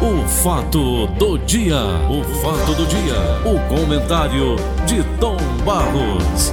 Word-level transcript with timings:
O 0.00 0.26
fato 0.28 1.06
do 1.18 1.38
dia, 1.38 1.76
o 2.08 2.22
fato 2.40 2.74
do 2.74 2.86
dia, 2.86 3.14
o 3.44 3.58
comentário 3.68 4.56
de 4.86 5.02
Tom 5.18 5.36
Barros. 5.64 6.52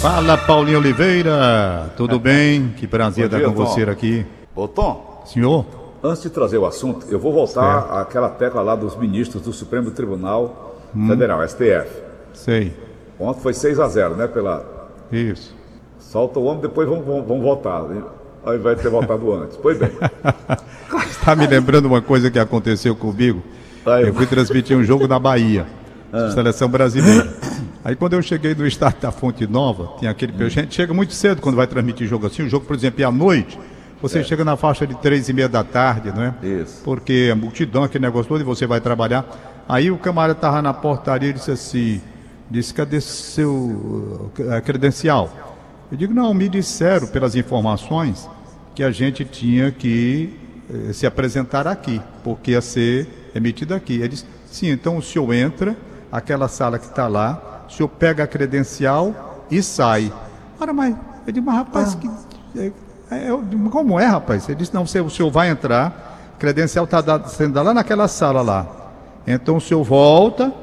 Fala 0.00 0.36
Paulinho 0.36 0.78
Oliveira, 0.78 1.92
tudo 1.96 2.18
bem? 2.18 2.68
Que 2.76 2.86
prazer 2.86 3.26
estar 3.26 3.40
com 3.40 3.52
Tom. 3.52 3.64
você 3.64 3.82
aqui. 3.82 4.26
Ô 4.54 4.66
Tom, 4.68 5.22
Senhor? 5.26 5.64
antes 6.02 6.22
de 6.22 6.30
trazer 6.30 6.58
o 6.58 6.66
assunto, 6.66 7.06
eu 7.10 7.18
vou 7.18 7.32
voltar 7.32 7.82
Certo. 7.82 7.92
àquela 7.94 8.28
tecla 8.28 8.62
lá 8.62 8.76
dos 8.76 8.96
ministros 8.96 9.42
do 9.42 9.52
Supremo 9.52 9.90
Tribunal 9.90 10.64
Hum. 10.96 11.06
Federal, 11.08 11.46
STF. 11.46 11.86
Sei. 12.32 12.72
Ontem 13.20 13.40
foi 13.40 13.52
6 13.52 13.78
a 13.78 13.88
0 13.88 14.16
né? 14.16 14.26
Pela... 14.26 14.64
Isso. 15.12 15.54
Solta 15.98 16.38
o 16.38 16.44
homem, 16.44 16.62
depois 16.62 16.88
vamos, 16.88 17.04
vamos, 17.04 17.26
vamos 17.28 17.42
votar. 17.42 17.82
Ao 18.48 18.56
invés 18.56 18.78
de 18.78 18.82
ter 18.82 18.88
votado 18.88 19.34
antes. 19.34 19.58
Pois 19.58 19.78
bem. 19.78 19.90
Está 21.10 21.36
me 21.36 21.46
lembrando 21.46 21.84
uma 21.84 22.00
coisa 22.00 22.30
que 22.30 22.38
aconteceu 22.38 22.96
comigo. 22.96 23.42
Aí, 23.84 24.06
Eu 24.06 24.14
fui 24.14 24.24
transmitir 24.24 24.74
um 24.74 24.82
jogo 24.82 25.06
na 25.06 25.18
Bahia, 25.18 25.66
seleção 26.32 26.66
brasileira. 26.66 27.30
Aí 27.84 27.94
quando 27.94 28.14
eu 28.14 28.22
cheguei 28.22 28.54
no 28.54 28.66
estádio 28.66 29.02
da 29.02 29.10
Fonte 29.10 29.46
Nova, 29.46 29.98
tinha 29.98 30.10
aquele. 30.10 30.32
A 30.42 30.48
gente 30.48 30.74
chega 30.74 30.94
muito 30.94 31.12
cedo 31.12 31.42
quando 31.42 31.56
vai 31.56 31.66
transmitir 31.66 32.06
jogo 32.06 32.26
assim. 32.26 32.42
O 32.42 32.48
jogo, 32.48 32.64
por 32.64 32.74
exemplo, 32.74 33.02
é 33.02 33.04
à 33.04 33.12
noite. 33.12 33.58
Você 34.00 34.24
chega 34.24 34.42
na 34.46 34.56
faixa 34.56 34.86
de 34.86 34.94
três 34.94 35.28
e 35.28 35.32
meia 35.34 35.48
da 35.48 35.62
tarde, 35.62 36.10
não 36.10 36.22
é? 36.22 36.34
Isso. 36.42 36.80
Porque 36.82 37.28
a 37.30 37.36
multidão, 37.36 37.82
aquele 37.82 38.06
negócio 38.06 38.28
todo, 38.28 38.40
e 38.40 38.44
você 38.44 38.66
vai 38.66 38.80
trabalhar. 38.80 39.26
Aí 39.68 39.90
o 39.90 39.98
camarada 39.98 40.38
estava 40.38 40.62
na 40.62 40.72
portaria 40.72 41.28
e 41.28 41.32
disse 41.34 41.50
assim: 41.50 42.00
disse, 42.50 42.72
cadê 42.72 42.98
seu 42.98 44.30
eh, 44.38 44.60
credencial? 44.62 45.30
Eu 45.92 45.98
digo, 45.98 46.14
não, 46.14 46.32
me 46.32 46.48
disseram 46.48 47.06
pelas 47.06 47.34
informações 47.34 48.28
que 48.78 48.84
a 48.84 48.92
gente 48.92 49.24
tinha 49.24 49.72
que 49.72 50.38
eh, 50.72 50.92
se 50.92 51.04
apresentar 51.04 51.66
aqui, 51.66 52.00
porque 52.22 52.52
ia 52.52 52.60
ser 52.60 53.30
emitido 53.34 53.74
aqui. 53.74 53.94
Ele 53.94 54.10
disse, 54.10 54.24
sim, 54.46 54.70
então 54.70 54.98
o 54.98 55.02
senhor 55.02 55.32
entra, 55.32 55.76
aquela 56.12 56.46
sala 56.46 56.78
que 56.78 56.84
está 56.84 57.08
lá, 57.08 57.64
o 57.68 57.72
senhor 57.72 57.88
pega 57.88 58.22
a 58.22 58.26
credencial 58.28 59.44
e 59.50 59.60
sai. 59.64 60.12
Ora, 60.60 60.72
mas, 60.72 60.94
eu 61.26 61.32
digo, 61.32 61.44
mas 61.44 61.56
rapaz, 61.56 61.96
que, 61.96 62.08
é, 62.56 62.70
é, 63.10 63.36
digo, 63.50 63.68
como 63.68 63.98
é, 63.98 64.06
rapaz? 64.06 64.48
Ele 64.48 64.58
disse, 64.58 64.72
não, 64.72 64.86
você, 64.86 65.00
o 65.00 65.10
senhor 65.10 65.28
vai 65.28 65.50
entrar, 65.50 66.36
credencial 66.38 66.84
está 66.84 67.20
sendo 67.24 67.60
lá 67.60 67.74
naquela 67.74 68.06
sala 68.06 68.42
lá. 68.42 68.64
Então 69.26 69.56
o 69.56 69.60
senhor 69.60 69.82
volta, 69.82 70.54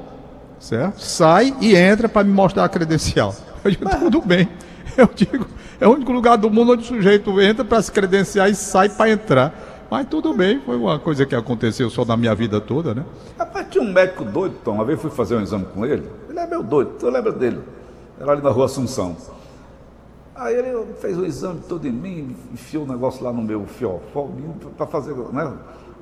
certo? 0.57 1.01
Sai 1.01 1.53
e 1.59 1.75
entra 1.75 2.07
para 2.07 2.23
me 2.23 2.31
mostrar 2.31 2.63
a 2.63 2.69
credencial. 2.69 3.35
Eu 3.61 3.71
digo, 3.71 3.89
tudo 3.89 4.21
bem. 4.21 4.47
Eu 4.97 5.09
digo, 5.13 5.45
é 5.79 5.87
o 5.87 5.91
único 5.91 6.11
lugar 6.11 6.37
do 6.37 6.49
mundo 6.49 6.73
onde 6.73 6.83
o 6.83 6.85
sujeito 6.85 7.39
entra 7.41 7.65
para 7.65 7.81
se 7.81 7.91
credenciar 7.91 8.49
e 8.49 8.55
sai 8.55 8.89
para 8.89 9.09
entrar. 9.09 9.87
Mas 9.89 10.07
tudo 10.07 10.33
bem, 10.33 10.59
foi 10.61 10.77
uma 10.77 10.97
coisa 10.97 11.25
que 11.25 11.35
aconteceu 11.35 11.89
só 11.89 12.03
na 12.03 12.17
minha 12.17 12.33
vida 12.33 12.59
toda, 12.59 12.95
né? 12.95 13.05
Rapaz, 13.37 13.67
tinha 13.69 13.83
um 13.83 13.91
médico 13.91 14.25
doido, 14.25 14.55
Tom. 14.63 14.73
Uma 14.73 14.85
vez 14.85 14.99
fui 14.99 15.11
fazer 15.11 15.35
um 15.35 15.41
exame 15.41 15.65
com 15.65 15.85
ele. 15.85 16.09
Ele 16.29 16.39
é 16.39 16.47
meu 16.47 16.63
doido, 16.63 16.91
tu 16.97 17.09
lembra 17.09 17.31
dele? 17.31 17.61
Era 18.19 18.31
ali 18.31 18.41
na 18.41 18.49
rua 18.49 18.65
Assunção. 18.65 19.15
Aí 20.35 20.55
ele 20.55 20.93
fez 20.99 21.17
o 21.17 21.25
exame 21.25 21.61
todo 21.67 21.87
em 21.87 21.91
mim, 21.91 22.35
enfiou 22.51 22.83
o 22.83 22.87
negócio 22.87 23.23
lá 23.23 23.31
no 23.31 23.41
meu 23.41 23.65
fiofó, 23.65 24.27
para 24.75 24.85
fazer, 24.85 25.13
né? 25.31 25.53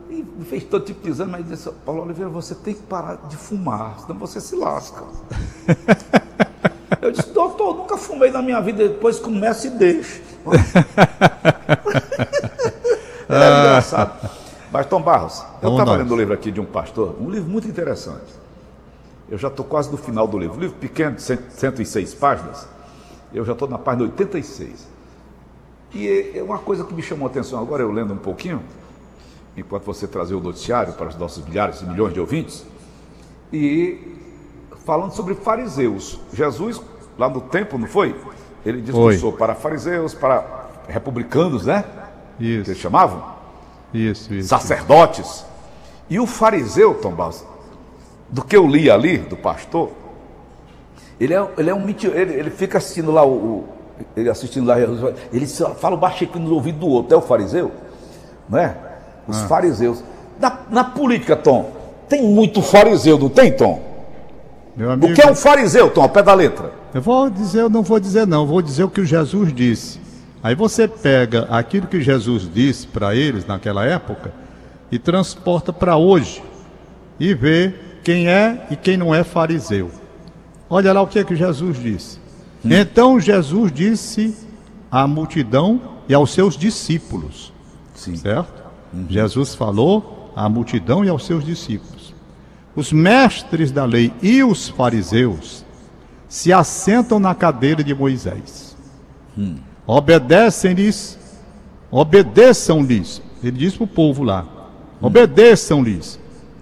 E 0.09 0.25
fez 0.45 0.63
todo 0.63 0.85
tipo 0.85 1.03
de 1.03 1.09
exame, 1.09 1.31
mas 1.31 1.47
disse, 1.47 1.69
Paulo 1.85 2.03
Oliveira, 2.03 2.29
você 2.29 2.55
tem 2.55 2.73
que 2.73 2.81
parar 2.83 3.15
de 3.27 3.37
fumar, 3.37 3.99
senão 3.99 4.17
você 4.17 4.39
se 4.39 4.55
lasca. 4.55 5.03
Eu 7.03 7.11
disse, 7.11 7.29
doutor, 7.31 7.75
nunca 7.75 7.97
fumei 7.97 8.31
na 8.31 8.41
minha 8.41 8.61
vida, 8.61 8.87
depois 8.87 9.19
começa 9.19 9.67
e 9.67 9.71
deixa. 9.71 10.21
Era 13.27 13.59
engraçado. 13.59 14.29
Mas, 14.71 14.85
Tom 14.85 15.01
Barros, 15.01 15.43
eu 15.61 15.71
estava 15.71 15.97
lendo 15.97 16.13
um 16.13 16.17
livro 16.17 16.33
aqui 16.33 16.49
de 16.49 16.61
um 16.61 16.65
pastor, 16.65 17.17
um 17.19 17.29
livro 17.29 17.49
muito 17.49 17.67
interessante. 17.67 18.31
Eu 19.29 19.37
já 19.37 19.49
estou 19.49 19.65
quase 19.65 19.91
no 19.91 19.97
final 19.97 20.25
do 20.25 20.37
livro. 20.37 20.55
Um 20.55 20.61
livro 20.61 20.77
pequeno, 20.77 21.17
de 21.17 21.21
100 21.21 21.39
106 21.49 22.13
páginas. 22.13 22.65
Eu 23.33 23.43
já 23.43 23.51
estou 23.51 23.67
na 23.67 23.77
página 23.77 24.03
86. 24.03 24.87
E 25.93 26.07
é 26.07 26.37
é 26.37 26.43
uma 26.43 26.59
coisa 26.59 26.85
que 26.85 26.93
me 26.93 27.01
chamou 27.01 27.27
a 27.27 27.29
atenção 27.29 27.59
agora, 27.59 27.83
eu 27.83 27.91
lendo 27.91 28.13
um 28.13 28.17
pouquinho, 28.17 28.63
enquanto 29.57 29.83
você 29.83 30.07
trazia 30.07 30.37
o 30.37 30.41
noticiário 30.41 30.93
para 30.93 31.09
os 31.09 31.17
nossos 31.17 31.43
milhares 31.43 31.81
e 31.81 31.85
milhões 31.85 32.13
de 32.13 32.21
ouvintes, 32.21 32.65
e 33.51 33.99
falando 34.85 35.11
sobre 35.11 35.35
fariseus. 35.35 36.17
Jesus, 36.33 36.81
lá 37.17 37.29
no 37.29 37.41
templo, 37.41 37.77
não 37.79 37.87
foi? 37.87 38.15
Ele 38.65 38.81
discursou 38.81 39.33
para 39.33 39.55
fariseus, 39.55 40.13
para 40.13 40.65
republicanos, 40.87 41.65
né? 41.65 41.83
Que 42.37 42.45
eles 42.55 42.67
Isso, 42.67 42.79
chamavam 42.81 43.23
isso, 43.93 44.33
isso. 44.33 44.47
sacerdotes. 44.49 45.45
E 46.09 46.19
o 46.19 46.25
fariseu, 46.25 46.95
Tom 46.95 47.11
Barros, 47.11 47.45
do 48.29 48.43
que 48.43 48.55
eu 48.55 48.65
li 48.67 48.89
ali, 48.89 49.17
do 49.17 49.35
pastor, 49.37 49.91
ele 51.19 51.33
é, 51.33 51.47
ele 51.57 51.69
é 51.69 51.73
um 51.73 51.79
mentiroso, 51.85 52.19
ele, 52.19 52.33
ele 52.33 52.49
fica 52.49 52.77
assistindo 52.77 53.11
lá 53.11 53.23
o, 53.23 53.31
o- 53.31 53.67
ele 54.17 54.29
assistindo 54.29 54.65
lá, 54.65 54.75
ele 55.31 55.45
só 55.47 55.69
fala 55.75 55.95
baixinho 55.95 56.31
no 56.39 56.55
ouvido 56.55 56.79
do 56.79 56.87
outro, 56.87 57.13
é 57.13 57.17
o 57.17 57.21
fariseu, 57.21 57.71
não 58.49 58.57
é? 58.59 58.75
Os 59.27 59.41
fariseus. 59.43 60.03
Na, 60.39 60.59
na 60.69 60.83
política, 60.83 61.35
Tom, 61.35 61.71
tem 62.09 62.23
muito 62.23 62.61
fariseu, 62.61 63.17
não 63.17 63.29
tem, 63.29 63.51
Tom? 63.55 63.92
Meu 64.75 64.91
amigo, 64.91 65.11
O 65.11 65.15
que 65.15 65.21
é 65.21 65.31
um 65.31 65.35
fariseu, 65.35 65.89
Tom, 65.89 66.01
ao 66.01 66.09
pé 66.09 66.23
da 66.23 66.33
letra? 66.33 66.71
eu 66.93 67.01
vou 67.01 67.29
dizer, 67.29 67.61
eu 67.61 67.69
não 67.69 67.81
vou 67.83 67.99
dizer 67.99 68.27
não, 68.27 68.45
vou 68.45 68.61
dizer 68.61 68.83
o 68.83 68.89
que 68.89 69.03
Jesus 69.05 69.53
disse. 69.53 69.99
Aí 70.41 70.55
você 70.55 70.87
pega 70.87 71.47
aquilo 71.49 71.87
que 71.87 72.01
Jesus 72.01 72.49
disse 72.53 72.85
para 72.85 73.15
eles 73.15 73.45
naquela 73.45 73.85
época 73.85 74.33
e 74.91 74.99
transporta 74.99 75.71
para 75.71 75.95
hoje 75.95 76.43
e 77.19 77.33
vê 77.33 77.73
quem 78.03 78.27
é 78.27 78.67
e 78.69 78.75
quem 78.75 78.97
não 78.97 79.15
é 79.15 79.23
fariseu. 79.23 79.89
Olha 80.69 80.91
lá 80.91 81.01
o 81.01 81.07
que 81.07 81.19
é 81.19 81.23
que 81.23 81.35
Jesus 81.35 81.81
disse. 81.81 82.19
Então 82.65 83.19
Jesus 83.19 83.71
disse 83.71 84.35
à 84.91 85.07
multidão 85.07 85.79
e 86.09 86.13
aos 86.13 86.33
seus 86.33 86.57
discípulos, 86.57 87.53
Sim. 87.95 88.15
certo? 88.15 88.63
Jesus 89.09 89.55
falou 89.55 90.31
à 90.35 90.49
multidão 90.49 91.05
e 91.05 91.09
aos 91.09 91.25
seus 91.25 91.45
discípulos. 91.45 92.02
Os 92.75 92.91
mestres 92.91 93.71
da 93.71 93.85
lei 93.85 94.11
e 94.21 94.43
os 94.43 94.69
fariseus 94.69 95.63
se 96.27 96.51
assentam 96.51 97.19
na 97.19 97.35
cadeira 97.35 97.83
de 97.83 97.93
Moisés. 97.93 98.75
Obedecem-lhes, 99.85 101.19
obedeçam-lhes. 101.91 103.21
Ele 103.43 103.57
diz 103.57 103.75
para 103.75 103.83
o 103.83 103.87
povo 103.87 104.23
lá: 104.23 104.45
obedeçam-lhes 105.01 106.19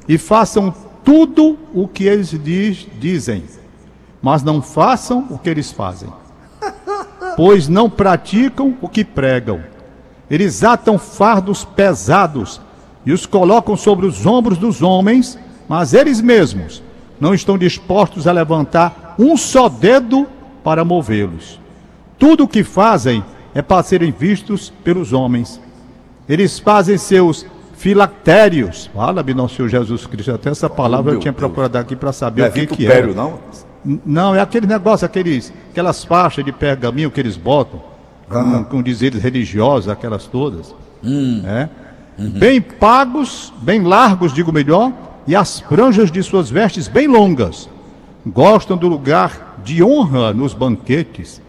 e 0.08 0.18
façam 0.18 0.74
tudo 1.04 1.58
o 1.74 1.88
que 1.88 2.04
eles 2.06 2.30
diz- 2.44 2.88
dizem, 3.00 3.44
mas 4.22 4.44
não 4.44 4.62
façam 4.62 5.28
o 5.30 5.38
que 5.38 5.50
eles 5.50 5.72
fazem, 5.72 6.10
pois 7.38 7.68
não 7.68 7.90
praticam 7.90 8.76
o 8.82 8.90
que 8.90 9.06
pregam. 9.06 9.62
Eles 10.30 10.64
atam 10.64 10.98
fardos 10.98 11.64
pesados 11.64 12.62
e 13.06 13.12
os 13.12 13.26
colocam 13.26 13.76
sobre 13.76 14.06
os 14.06 14.26
ombros 14.26 14.58
dos 14.58 14.82
homens, 14.82 15.38
mas 15.72 15.94
eles 15.94 16.20
mesmos 16.20 16.84
não 17.18 17.34
estão 17.34 17.58
dispostos 17.58 18.28
a 18.28 18.32
levantar 18.34 19.16
um 19.18 19.38
só 19.38 19.70
dedo 19.70 20.28
para 20.66 20.84
movê-los. 20.84 21.62
Tudo 22.20 22.44
o 22.44 22.48
que 22.48 22.62
fazem 22.62 23.24
é 23.56 23.62
para 23.62 23.81
serem 23.81 24.12
vistos 24.12 24.70
pelos 24.84 25.14
homens. 25.14 25.62
Eles 26.28 26.60
fazem 26.60 26.98
seus 26.98 27.46
filactérios. 27.78 28.92
Fala-me, 28.94 29.34
nosso 29.34 29.56
Senhor 29.56 29.70
Jesus 29.70 30.06
Cristo. 30.06 30.34
Até 30.34 30.50
essa 30.50 30.70
palavra 30.70 31.12
eu 31.12 31.14
meu 31.14 31.22
tinha 31.22 31.31
Deus. 31.31 31.40
procurado 31.40 31.78
aqui 31.78 31.96
para 31.96 32.12
saber 32.12 32.42
Não 32.42 32.48
é 32.48 32.50
o 32.50 32.54
que, 32.54 32.68
que 32.68 32.76
vitupério, 32.76 33.12
era. 33.12 33.14
não? 33.14 33.40
Não, 34.06 34.36
é 34.36 34.42
aquele 34.42 34.68
negócio, 34.68 35.06
aqueles, 35.06 35.54
aquelas 35.72 36.04
faixas 36.04 36.44
de 36.44 36.52
pergaminho 36.52 37.10
que 37.10 37.22
eles 37.22 37.38
botam, 37.38 37.81
com, 38.28 38.66
com 38.66 38.84
dizeres 38.84 39.24
religiosos, 39.24 39.88
aquelas 39.88 40.28
todas. 40.28 40.76
É. 41.46 41.70
Bem 42.18 42.60
pagos, 42.60 43.54
bem 43.62 43.81
largos, 43.84 44.34
digo 44.34 44.51
melhor, 44.51 44.92
e 45.27 45.35
as 45.35 45.59
franjas 45.59 46.12
de 46.12 46.21
suas 46.23 46.50
vestes 46.50 46.88
bem 46.88 47.07
longas. 47.07 47.69
Gostam 48.25 48.77
do 48.77 48.88
lugar 48.88 49.59
de 49.63 49.83
honra 49.83 50.33
nos 50.33 50.53
banquetes 50.53 51.41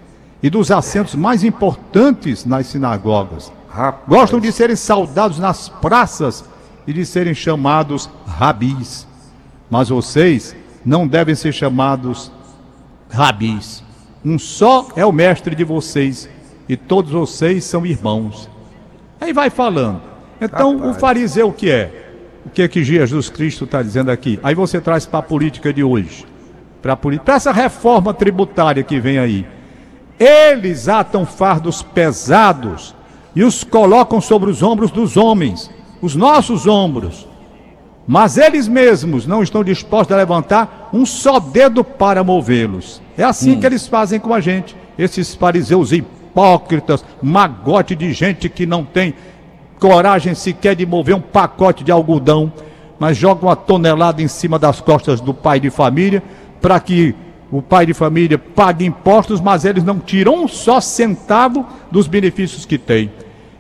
e 0.43 0.51
dos 0.51 0.71
assentos 0.71 1.15
mais 1.15 1.45
importantes 1.45 2.45
nas 2.45 2.67
sinagogas. 2.67 3.53
Rapaz. 3.69 4.05
Gostam 4.09 4.41
de 4.41 4.53
serem 4.53 4.77
saudados 4.77 5.39
nas 5.39 5.69
praças 5.69 6.45
e 6.87 6.93
de 6.93 7.07
serem 7.07 7.35
chamados 7.35 8.09
rabis. 8.27 9.07
Mas 9.71 9.89
vocês 9.89 10.55
não 10.85 11.07
devem 11.07 11.35
ser 11.35 11.53
chamados 11.53 12.31
rabis. 13.11 13.83
Um 14.25 14.39
só 14.39 14.89
é 14.95 15.05
o 15.05 15.13
mestre 15.13 15.55
de 15.55 15.65
vocês 15.65 16.29
e 16.69 16.77
todos 16.77 17.13
vocês 17.13 17.65
são 17.65 17.87
irmãos. 17.87 18.49
Aí 19.21 19.33
vai 19.33 19.51
falando. 19.51 20.01
Então, 20.41 20.77
Rapaz. 20.77 20.97
o 20.97 21.01
fariseu 21.01 21.49
o 21.49 21.53
que 21.53 21.71
é? 21.71 22.12
O 22.45 22.51
que 22.51 22.63
é 22.63 22.69
que 22.69 22.83
Jesus 22.83 23.31
Cristo 23.31 23.65
está 23.65 23.83
dizendo 23.83 24.11
aqui? 24.11 24.39
Aí 24.43 24.55
você 24.55 24.81
traz 24.81 25.07
para 25.07 25.21
a 25.21 25.23
política 25.23 25.73
de 25.73 25.83
hoje. 25.83 26.27
Para 26.81 26.99
essa 27.35 27.53
reforma 27.53 28.13
tributária 28.13 28.83
que 28.83 28.99
vem 28.99 29.19
aí. 29.19 29.47
Eles 30.19 30.89
atam 30.89 31.25
fardos 31.25 31.83
pesados, 31.83 32.95
e 33.35 33.43
os 33.43 33.65
colocam 33.65 34.21
sobre 34.21 34.51
os 34.51 34.63
ombros 34.63 34.91
dos 34.91 35.17
homens, 35.17 35.71
os 36.01 36.15
nossos 36.15 36.67
ombros. 36.67 37.27
Mas 38.07 38.37
eles 38.37 38.67
mesmos 38.67 39.27
não 39.27 39.43
estão 39.43 39.63
dispostos 39.63 40.15
a 40.15 40.19
levantar 40.19 40.91
um 40.93 41.07
só 41.07 41.39
dedo 41.39 41.85
para 41.85 42.25
movê-los. 42.25 43.01
É 43.17 43.23
assim 43.23 43.53
hum. 43.53 43.61
que 43.61 43.67
eles 43.67 43.87
fazem 43.87 44.19
com 44.19 44.35
a 44.35 44.41
gente, 44.41 44.77
esses 44.99 45.35
fariseus 45.35 45.93
hipócritas, 45.93 47.05
magote 47.23 47.95
de 47.95 48.13
gente 48.13 48.49
que 48.49 48.67
não 48.67 48.85
tem 48.85 49.15
coragem 49.83 50.33
sequer 50.33 50.77
de 50.77 50.87
mover 50.87 51.17
um 51.17 51.21
pacote 51.21 51.83
de 51.83 51.91
algodão, 51.91 52.53
mas 53.01 53.17
joga 53.17 53.45
uma 53.45 53.57
tonelada 53.57 54.23
em 54.23 54.29
cima 54.29 54.57
das 54.57 54.81
costas 54.81 55.21
do 55.21 55.35
pai 55.35 55.59
de 55.59 55.71
família 55.71 56.23
para 56.61 56.79
que 56.79 57.13
o 57.51 57.61
pai 57.61 57.85
de 57.85 57.93
família 57.93 58.39
pague 58.39 58.87
impostos, 58.87 59.41
mas 59.41 59.65
eles 59.65 59.83
não 59.83 59.99
tiram 59.99 60.45
um 60.45 60.47
só 60.47 60.81
centavo 60.81 61.67
dos 61.91 62.07
benefícios 62.07 62.65
que 62.65 62.79
tem. 62.79 63.11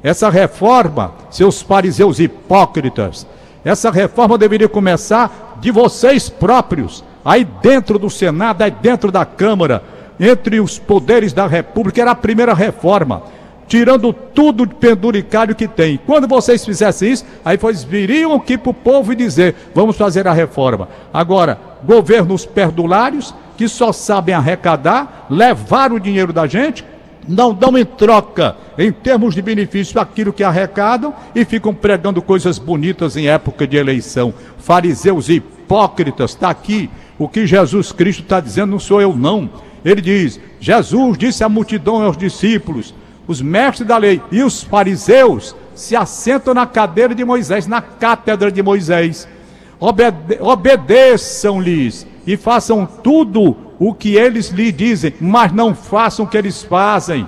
Essa 0.00 0.30
reforma, 0.30 1.12
seus 1.28 1.60
fariseus 1.60 2.20
hipócritas, 2.20 3.26
essa 3.64 3.90
reforma 3.90 4.38
deveria 4.38 4.68
começar 4.68 5.58
de 5.60 5.72
vocês 5.72 6.28
próprios, 6.28 7.02
aí 7.24 7.44
dentro 7.60 7.98
do 7.98 8.08
Senado, 8.08 8.62
aí 8.62 8.70
dentro 8.70 9.10
da 9.10 9.24
Câmara, 9.24 9.82
entre 10.20 10.60
os 10.60 10.78
poderes 10.78 11.32
da 11.32 11.48
República, 11.48 12.00
era 12.00 12.12
a 12.12 12.14
primeira 12.14 12.54
reforma 12.54 13.24
tirando 13.72 14.12
tudo 14.12 14.66
de 14.66 14.74
penduricário 14.74 15.54
que 15.54 15.66
tem. 15.66 15.98
Quando 16.04 16.28
vocês 16.28 16.62
fizessem 16.62 17.10
isso, 17.10 17.24
aí 17.42 17.56
vocês 17.56 17.82
viriam 17.82 18.34
aqui 18.34 18.58
para 18.58 18.68
o 18.68 18.74
povo 18.74 19.14
e 19.14 19.16
dizer: 19.16 19.54
vamos 19.74 19.96
fazer 19.96 20.28
a 20.28 20.32
reforma. 20.34 20.90
Agora, 21.10 21.58
governos 21.82 22.44
perdulários 22.44 23.34
que 23.56 23.66
só 23.66 23.90
sabem 23.90 24.34
arrecadar, 24.34 25.26
levar 25.30 25.90
o 25.90 25.98
dinheiro 25.98 26.34
da 26.34 26.46
gente, 26.46 26.84
não 27.26 27.54
dão 27.54 27.78
em 27.78 27.84
troca, 27.86 28.56
em 28.76 28.92
termos 28.92 29.34
de 29.34 29.40
benefício, 29.40 29.98
aquilo 29.98 30.34
que 30.34 30.44
arrecadam 30.44 31.14
e 31.34 31.42
ficam 31.42 31.72
pregando 31.72 32.20
coisas 32.20 32.58
bonitas 32.58 33.16
em 33.16 33.28
época 33.28 33.66
de 33.66 33.78
eleição. 33.78 34.34
Fariseus 34.58 35.30
e 35.30 35.36
hipócritas, 35.36 36.32
está 36.32 36.50
aqui 36.50 36.90
o 37.18 37.26
que 37.26 37.46
Jesus 37.46 37.90
Cristo 37.90 38.22
está 38.22 38.38
dizendo, 38.38 38.72
não 38.72 38.78
sou 38.78 39.00
eu 39.00 39.16
não. 39.16 39.48
Ele 39.82 40.02
diz: 40.02 40.38
Jesus 40.60 41.16
disse 41.16 41.42
à 41.42 41.48
multidão 41.48 42.02
aos 42.02 42.18
discípulos: 42.18 42.94
os 43.32 43.42
mestres 43.42 43.88
da 43.88 43.96
lei 43.96 44.22
e 44.30 44.42
os 44.42 44.62
fariseus 44.62 45.56
se 45.74 45.96
assentam 45.96 46.54
na 46.54 46.66
cadeira 46.66 47.14
de 47.14 47.24
Moisés, 47.24 47.66
na 47.66 47.80
cátedra 47.80 48.52
de 48.52 48.62
Moisés. 48.62 49.26
Obede 49.80 50.38
Obedeçam-lhes 50.40 52.06
e 52.26 52.36
façam 52.36 52.86
tudo 52.86 53.56
o 53.78 53.92
que 53.92 54.14
eles 54.14 54.50
lhe 54.50 54.70
dizem, 54.70 55.14
mas 55.20 55.50
não 55.50 55.74
façam 55.74 56.24
o 56.24 56.28
que 56.28 56.36
eles 56.36 56.62
fazem, 56.62 57.26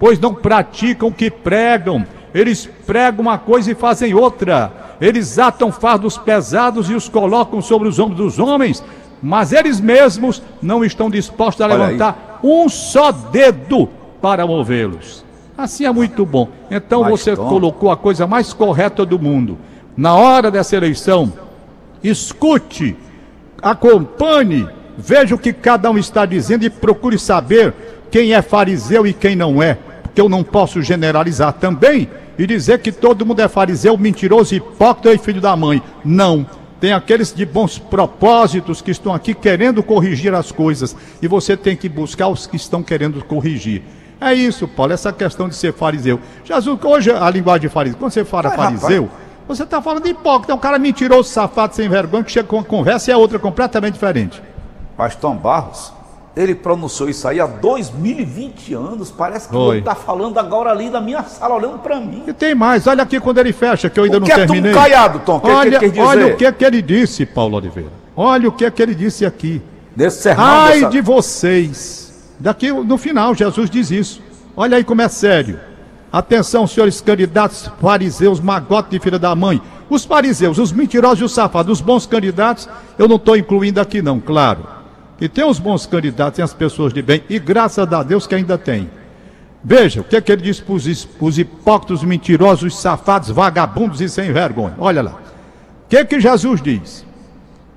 pois 0.00 0.18
não 0.18 0.34
praticam 0.34 1.10
o 1.10 1.12
que 1.12 1.30
pregam. 1.30 2.04
Eles 2.34 2.68
pregam 2.86 3.20
uma 3.20 3.38
coisa 3.38 3.70
e 3.70 3.74
fazem 3.74 4.14
outra. 4.14 4.96
Eles 5.00 5.38
atam 5.38 5.70
fardos 5.70 6.16
pesados 6.16 6.88
e 6.90 6.94
os 6.94 7.08
colocam 7.08 7.60
sobre 7.60 7.88
os 7.88 7.98
ombros 7.98 8.16
dos 8.16 8.38
homens, 8.38 8.82
mas 9.22 9.52
eles 9.52 9.78
mesmos 9.78 10.42
não 10.60 10.84
estão 10.84 11.10
dispostos 11.10 11.60
a 11.60 11.66
levantar 11.66 12.40
um 12.42 12.68
só 12.68 13.12
dedo 13.12 13.88
para 14.20 14.46
movê-los. 14.46 15.24
Assim 15.56 15.84
é 15.84 15.92
muito 15.92 16.24
bom. 16.24 16.48
Então 16.70 17.02
Mas 17.02 17.10
você 17.10 17.36
colocou 17.36 17.90
a 17.90 17.96
coisa 17.96 18.26
mais 18.26 18.52
correta 18.52 19.04
do 19.04 19.18
mundo. 19.18 19.58
Na 19.96 20.14
hora 20.14 20.50
dessa 20.50 20.76
eleição, 20.76 21.32
escute, 22.02 22.96
acompanhe, 23.60 24.66
veja 24.96 25.34
o 25.34 25.38
que 25.38 25.52
cada 25.52 25.90
um 25.90 25.98
está 25.98 26.24
dizendo 26.24 26.64
e 26.64 26.70
procure 26.70 27.18
saber 27.18 27.74
quem 28.10 28.34
é 28.34 28.42
fariseu 28.42 29.06
e 29.06 29.12
quem 29.12 29.36
não 29.36 29.62
é. 29.62 29.74
Porque 30.02 30.20
eu 30.20 30.28
não 30.28 30.42
posso 30.42 30.80
generalizar 30.82 31.52
também 31.54 32.08
e 32.38 32.46
dizer 32.46 32.78
que 32.80 32.90
todo 32.90 33.26
mundo 33.26 33.40
é 33.40 33.48
fariseu, 33.48 33.96
mentiroso, 33.98 34.54
hipócrita 34.54 35.12
e 35.12 35.18
filho 35.18 35.40
da 35.40 35.54
mãe. 35.54 35.82
Não. 36.04 36.46
Tem 36.80 36.92
aqueles 36.92 37.32
de 37.32 37.46
bons 37.46 37.78
propósitos 37.78 38.82
que 38.82 38.90
estão 38.90 39.14
aqui 39.14 39.34
querendo 39.34 39.82
corrigir 39.82 40.34
as 40.34 40.50
coisas. 40.50 40.96
E 41.20 41.28
você 41.28 41.56
tem 41.56 41.76
que 41.76 41.88
buscar 41.88 42.28
os 42.28 42.46
que 42.46 42.56
estão 42.56 42.82
querendo 42.82 43.22
corrigir. 43.24 43.82
É 44.22 44.34
isso, 44.34 44.68
Paulo, 44.68 44.92
essa 44.92 45.12
questão 45.12 45.48
de 45.48 45.56
ser 45.56 45.72
fariseu. 45.72 46.20
Jesus, 46.44 46.78
hoje 46.82 47.10
a 47.10 47.28
linguagem 47.28 47.62
de 47.62 47.68
fariseu, 47.68 47.98
quando 47.98 48.12
você 48.12 48.24
fala 48.24 48.50
fariseu, 48.50 49.04
rapaz. 49.04 49.20
você 49.48 49.62
está 49.64 49.82
falando 49.82 50.04
de 50.04 50.10
hipócrita, 50.10 50.52
é 50.52 50.54
um 50.54 50.58
cara 50.58 50.78
mentiroso, 50.78 51.28
safado, 51.28 51.74
sem 51.74 51.88
vergonha, 51.88 52.22
que 52.22 52.30
chega 52.30 52.46
com 52.46 52.56
uma 52.56 52.64
conversa 52.64 53.10
e 53.10 53.14
é 53.14 53.16
outra 53.16 53.38
completamente 53.38 53.94
diferente. 53.94 54.40
Pastor 54.96 55.34
Barros, 55.34 55.92
ele 56.36 56.54
pronunciou 56.54 57.08
isso 57.08 57.26
aí 57.26 57.40
há 57.40 57.46
2020 57.46 58.74
anos. 58.74 59.10
Parece 59.10 59.48
que 59.48 59.56
ele 59.56 59.80
está 59.80 59.94
falando 59.94 60.38
agora 60.38 60.70
ali 60.70 60.88
na 60.88 61.00
minha 61.00 61.22
sala, 61.24 61.56
olhando 61.56 61.78
para 61.78 62.00
mim. 62.00 62.22
E 62.26 62.32
tem 62.32 62.54
mais, 62.54 62.86
olha 62.86 63.02
aqui 63.02 63.20
quando 63.20 63.38
ele 63.38 63.52
fecha, 63.52 63.90
que 63.90 63.98
eu 63.98 64.04
ainda 64.04 64.18
o 64.18 64.20
que 64.22 64.32
terminei. 64.32 64.70
É 64.70 64.74
tão 64.74 64.82
caiado, 64.82 65.18
Tom, 65.20 65.40
que 65.40 65.50
olha, 65.50 65.78
que 65.78 66.00
olha 66.00 66.26
o 66.28 66.36
que, 66.36 66.46
é 66.46 66.52
que 66.52 66.64
ele 66.64 66.80
disse, 66.80 67.26
Paulo 67.26 67.56
Oliveira. 67.56 67.90
Olha 68.16 68.48
o 68.48 68.52
que 68.52 68.64
é 68.64 68.70
que 68.70 68.80
ele 68.80 68.94
disse 68.94 69.26
aqui. 69.26 69.60
Desse 69.94 70.22
sermão, 70.22 70.46
Ai 70.46 70.80
dessa... 70.80 70.90
de 70.90 71.00
vocês 71.02 72.01
Daqui 72.42 72.72
no 72.72 72.98
final, 72.98 73.36
Jesus 73.36 73.70
diz 73.70 73.92
isso. 73.92 74.20
Olha 74.56 74.76
aí 74.76 74.82
como 74.82 75.00
é 75.00 75.08
sério. 75.08 75.60
Atenção, 76.12 76.66
senhores 76.66 77.00
candidatos, 77.00 77.70
fariseus, 77.80 78.40
magote 78.40 78.90
de 78.90 78.98
filha 78.98 79.16
da 79.18 79.32
mãe. 79.36 79.62
Os 79.88 80.04
fariseus, 80.04 80.58
os 80.58 80.72
mentirosos 80.72 81.20
e 81.20 81.24
os 81.24 81.32
safados, 81.32 81.78
os 81.78 81.80
bons 81.80 82.04
candidatos, 82.04 82.68
eu 82.98 83.06
não 83.06 83.14
estou 83.14 83.36
incluindo 83.36 83.80
aqui 83.80 84.02
não, 84.02 84.18
claro. 84.18 84.66
E 85.20 85.28
tem 85.28 85.44
os 85.44 85.60
bons 85.60 85.86
candidatos, 85.86 86.34
tem 86.34 86.44
as 86.44 86.52
pessoas 86.52 86.92
de 86.92 87.00
bem, 87.00 87.22
e 87.30 87.38
graças 87.38 87.90
a 87.92 88.02
Deus 88.02 88.26
que 88.26 88.34
ainda 88.34 88.58
tem. 88.58 88.90
Veja, 89.62 90.00
o 90.00 90.04
que, 90.04 90.16
é 90.16 90.20
que 90.20 90.32
ele 90.32 90.42
diz 90.42 90.58
para 90.58 90.74
os 90.74 91.38
hipócritas, 91.38 92.02
mentirosos, 92.02 92.76
safados, 92.76 93.30
vagabundos 93.30 94.00
e 94.00 94.08
sem 94.08 94.32
vergonha. 94.32 94.74
Olha 94.78 95.00
lá. 95.00 95.12
O 95.12 95.88
que, 95.88 95.96
é 95.96 96.04
que 96.04 96.18
Jesus 96.18 96.60
diz? 96.60 97.06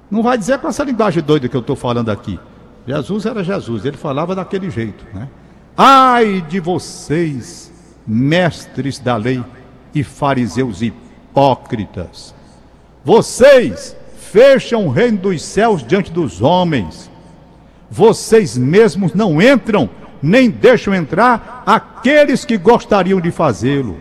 Não 0.10 0.24
vai 0.24 0.40
dizer 0.40 0.58
com 0.58 0.68
essa 0.68 0.84
linguagem 0.84 1.22
doida 1.22 1.48
que 1.48 1.56
eu 1.56 1.62
estou 1.62 1.76
falando 1.76 2.10
aqui. 2.10 2.40
Jesus 2.88 3.26
era 3.26 3.44
Jesus, 3.44 3.84
ele 3.86 3.98
falava 3.98 4.36
daquele 4.36 4.70
jeito, 4.70 5.06
né? 5.14 5.28
Ai 5.76 6.42
de 6.48 6.60
vocês, 6.60 7.72
mestres 8.06 9.00
da 9.00 9.18
lei 9.18 9.44
e 9.94 10.04
fariseus 10.04 10.82
hipócritas. 10.82 12.34
Vocês 13.04 13.96
fecham 14.18 14.86
o 14.86 14.90
reino 14.90 15.18
dos 15.18 15.42
céus 15.42 15.86
diante 15.86 16.12
dos 16.12 16.42
homens. 16.42 17.10
Vocês 17.90 18.58
mesmos 18.58 19.14
não 19.14 19.42
entram, 19.42 19.90
nem 20.22 20.50
deixam 20.50 20.94
entrar 20.94 21.64
aqueles 21.66 22.46
que 22.46 22.58
gostariam 22.58 23.20
de 23.20 23.32
fazê-lo. 23.32 23.98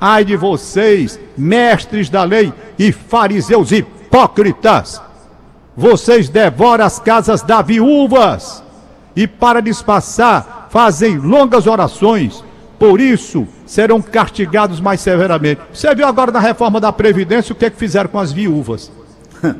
Ai 0.00 0.24
de 0.24 0.36
vocês, 0.36 1.18
mestres 1.36 2.08
da 2.08 2.24
lei 2.24 2.52
e 2.78 2.92
fariseus 2.92 3.72
hipócritas 3.72 5.00
vocês 5.76 6.28
devoram 6.28 6.84
as 6.84 6.98
casas 6.98 7.42
das 7.42 7.66
viúvas 7.66 8.62
e 9.16 9.26
para 9.26 9.60
disfarçar 9.60 10.68
fazem 10.70 11.18
longas 11.18 11.66
orações. 11.66 12.42
Por 12.78 13.00
isso 13.00 13.46
serão 13.64 14.02
castigados 14.02 14.80
mais 14.80 15.00
severamente. 15.00 15.60
Você 15.72 15.94
viu 15.94 16.06
agora 16.06 16.32
na 16.32 16.40
reforma 16.40 16.80
da 16.80 16.92
Previdência 16.92 17.52
o 17.52 17.56
que, 17.56 17.64
é 17.64 17.70
que 17.70 17.78
fizeram 17.78 18.10
com 18.10 18.18
as 18.18 18.32
viúvas? 18.32 18.90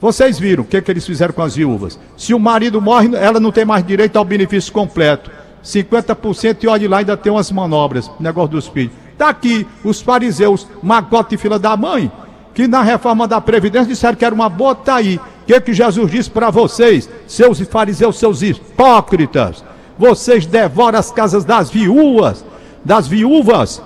Vocês 0.00 0.38
viram 0.38 0.64
o 0.64 0.66
que, 0.66 0.76
é 0.76 0.80
que 0.80 0.90
eles 0.90 1.06
fizeram 1.06 1.32
com 1.32 1.42
as 1.42 1.54
viúvas? 1.54 1.98
Se 2.16 2.34
o 2.34 2.38
marido 2.38 2.80
morre, 2.80 3.14
ela 3.14 3.38
não 3.38 3.52
tem 3.52 3.64
mais 3.64 3.86
direito 3.86 4.16
ao 4.16 4.24
benefício 4.24 4.72
completo. 4.72 5.30
50% 5.64 6.64
e 6.64 6.68
olha 6.68 6.88
lá, 6.88 6.98
ainda 6.98 7.16
tem 7.16 7.30
umas 7.30 7.52
manobras, 7.52 8.10
negócio 8.18 8.50
dos 8.50 8.66
filhos. 8.66 8.92
Está 9.12 9.28
aqui 9.28 9.66
os 9.84 10.00
fariseus, 10.00 10.66
magote 10.82 11.36
e 11.36 11.38
fila 11.38 11.58
da 11.58 11.76
mãe, 11.76 12.10
que 12.54 12.68
na 12.68 12.82
reforma 12.82 13.26
da 13.26 13.40
Previdência 13.40 13.88
disseram 13.88 14.16
que 14.16 14.24
era 14.24 14.34
uma 14.34 14.48
boa, 14.48 14.74
tá 14.74 14.96
aí. 14.96 15.16
O 15.16 15.46
que, 15.46 15.60
que 15.60 15.72
Jesus 15.72 16.10
disse 16.10 16.30
para 16.30 16.50
vocês, 16.50 17.08
seus 17.26 17.60
fariseus, 17.60 18.18
seus 18.18 18.42
hipócritas? 18.42 19.64
Vocês 19.98 20.46
devoram 20.46 20.98
as 20.98 21.10
casas 21.10 21.44
das 21.44 21.70
viúvas, 21.70 22.44
das 22.84 23.06
viúvas, 23.06 23.82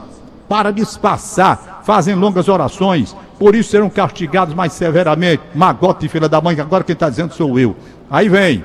para 0.49 0.71
disfarçar, 0.71 1.83
fazem 1.85 2.15
longas 2.15 2.49
orações, 2.49 3.17
por 3.39 3.55
isso 3.55 3.71
serão 3.71 3.91
castigados 3.91 4.55
mais 4.55 4.73
severamente. 4.73 5.43
Magote, 5.55 6.09
filha 6.09 6.29
da 6.29 6.41
mãe, 6.41 6.59
agora 6.61 6.85
quem 6.85 6.93
está 6.93 7.09
dizendo 7.09 7.35
sou 7.35 7.59
eu. 7.59 7.77
Aí 8.11 8.29
vem, 8.29 8.65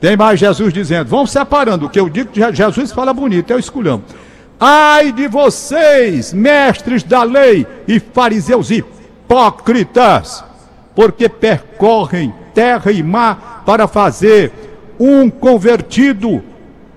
tem 0.00 0.16
mais 0.16 0.38
Jesus 0.38 0.72
dizendo, 0.72 1.08
vão 1.08 1.26
separando, 1.26 1.86
o 1.86 1.90
que 1.90 1.98
eu 1.98 2.08
digo, 2.08 2.30
Jesus 2.52 2.92
fala 2.92 3.12
bonito, 3.12 3.50
eu 3.50 3.58
escolhamos. 3.58 4.04
Ai 4.60 5.12
de 5.12 5.28
vocês, 5.28 6.32
mestres 6.32 7.02
da 7.02 7.22
lei 7.22 7.66
e 7.86 8.00
fariseus 8.00 8.70
hipócritas! 8.70 8.97
Porque 10.94 11.28
percorrem 11.28 12.34
terra 12.54 12.90
e 12.90 13.02
mar 13.02 13.62
para 13.64 13.86
fazer 13.86 14.52
um 14.98 15.30
convertido, 15.30 16.42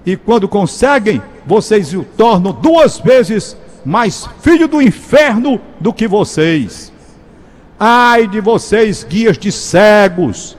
e 0.04 0.18
quando 0.18 0.48
conseguem, 0.48 1.22
vocês 1.46 1.94
o 1.94 2.04
tornam 2.04 2.52
duas 2.52 2.98
vezes 2.98 3.56
mais 3.86 4.28
filho 4.42 4.68
do 4.68 4.82
inferno 4.82 5.60
do 5.80 5.94
que 5.94 6.08
vocês. 6.08 6.92
Ai 7.80 8.28
de 8.28 8.40
vocês, 8.40 9.04
guias 9.04 9.38
de 9.38 9.52
cegos, 9.52 10.58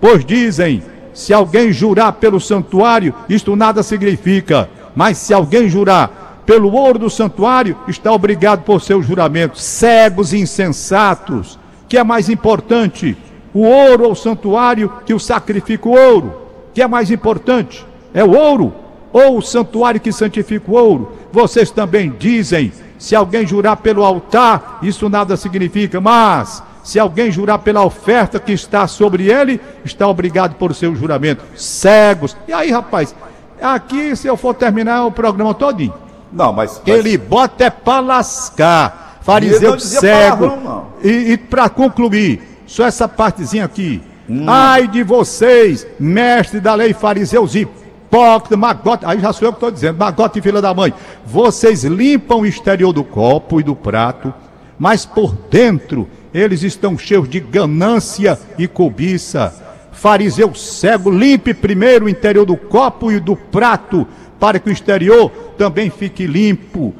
pois 0.00 0.24
dizem: 0.24 0.82
se 1.12 1.34
alguém 1.34 1.72
jurar 1.72 2.12
pelo 2.12 2.40
santuário, 2.40 3.14
isto 3.28 3.56
nada 3.56 3.82
significa, 3.82 4.68
mas 4.94 5.18
se 5.18 5.34
alguém 5.34 5.68
jurar 5.68 6.17
pelo 6.48 6.72
ouro 6.72 6.98
do 6.98 7.10
santuário, 7.10 7.76
está 7.86 8.10
obrigado 8.10 8.64
por 8.64 8.80
seu 8.80 9.02
juramento. 9.02 9.60
Cegos 9.60 10.32
insensatos, 10.32 11.58
que 11.86 11.98
é 11.98 12.02
mais 12.02 12.30
importante, 12.30 13.14
o 13.52 13.60
ouro 13.60 14.04
ou 14.04 14.12
o 14.12 14.16
santuário 14.16 14.90
que 15.04 15.12
o 15.12 15.20
sacrifica 15.20 15.86
o 15.86 15.92
ouro? 15.92 16.40
Que 16.72 16.80
é 16.80 16.88
mais 16.88 17.10
importante? 17.10 17.86
É 18.14 18.24
o 18.24 18.34
ouro 18.34 18.72
ou 19.12 19.36
o 19.36 19.42
santuário 19.42 20.00
que 20.00 20.10
santifica 20.10 20.70
o 20.70 20.74
ouro? 20.74 21.12
Vocês 21.30 21.70
também 21.70 22.14
dizem: 22.18 22.72
se 22.98 23.14
alguém 23.14 23.46
jurar 23.46 23.76
pelo 23.76 24.02
altar, 24.02 24.78
isso 24.80 25.06
nada 25.10 25.36
significa, 25.36 26.00
mas 26.00 26.62
se 26.82 26.98
alguém 26.98 27.30
jurar 27.30 27.58
pela 27.58 27.84
oferta 27.84 28.40
que 28.40 28.52
está 28.52 28.86
sobre 28.86 29.30
ele, 29.30 29.60
está 29.84 30.08
obrigado 30.08 30.54
por 30.54 30.74
seu 30.74 30.94
juramento. 30.96 31.44
Cegos. 31.54 32.34
E 32.48 32.54
aí, 32.54 32.70
rapaz, 32.70 33.14
aqui, 33.60 34.16
se 34.16 34.26
eu 34.26 34.36
for 34.38 34.54
terminar 34.54 35.04
o 35.04 35.12
programa 35.12 35.52
todinho. 35.52 36.07
Não, 36.32 36.52
mas. 36.52 36.80
mas... 36.84 36.94
Ele 36.94 37.16
bota 37.16 37.64
é 37.64 37.70
para 37.70 38.00
lascar. 38.00 39.18
Fariseu 39.22 39.78
cego. 39.78 40.48
Palavrão, 40.48 40.86
e, 41.02 41.32
e 41.32 41.36
para 41.36 41.68
concluir, 41.68 42.62
só 42.66 42.86
essa 42.86 43.06
partezinha 43.06 43.64
aqui. 43.64 44.00
Hum. 44.28 44.44
Ai 44.46 44.86
de 44.86 45.02
vocês, 45.02 45.86
mestre 45.98 46.60
da 46.60 46.74
lei, 46.74 46.92
fariseus 46.92 47.54
e 47.54 47.60
hipócritas, 47.60 48.58
magote. 48.58 49.04
Aí 49.06 49.20
já 49.20 49.32
sou 49.32 49.48
eu 49.48 49.52
que 49.52 49.56
estou 49.56 49.70
dizendo, 49.70 49.98
magote 49.98 50.38
e 50.38 50.42
filha 50.42 50.60
da 50.60 50.72
mãe. 50.74 50.92
Vocês 51.26 51.84
limpam 51.84 52.40
o 52.40 52.46
exterior 52.46 52.92
do 52.92 53.04
copo 53.04 53.60
e 53.60 53.62
do 53.62 53.76
prato, 53.76 54.32
mas 54.78 55.04
por 55.04 55.34
dentro 55.50 56.08
eles 56.32 56.62
estão 56.62 56.96
cheios 56.98 57.28
de 57.28 57.40
ganância 57.40 58.38
e 58.58 58.66
cobiça. 58.68 59.54
Fariseu 59.92 60.54
cego, 60.54 61.10
limpe 61.10 61.52
primeiro 61.52 62.06
o 62.06 62.08
interior 62.08 62.44
do 62.44 62.56
copo 62.56 63.10
e 63.10 63.18
do 63.18 63.34
prato, 63.34 64.06
para 64.38 64.58
que 64.58 64.68
o 64.68 64.72
exterior 64.72 65.32
também 65.58 65.90
fique 65.90 66.26
limpo. 66.26 66.94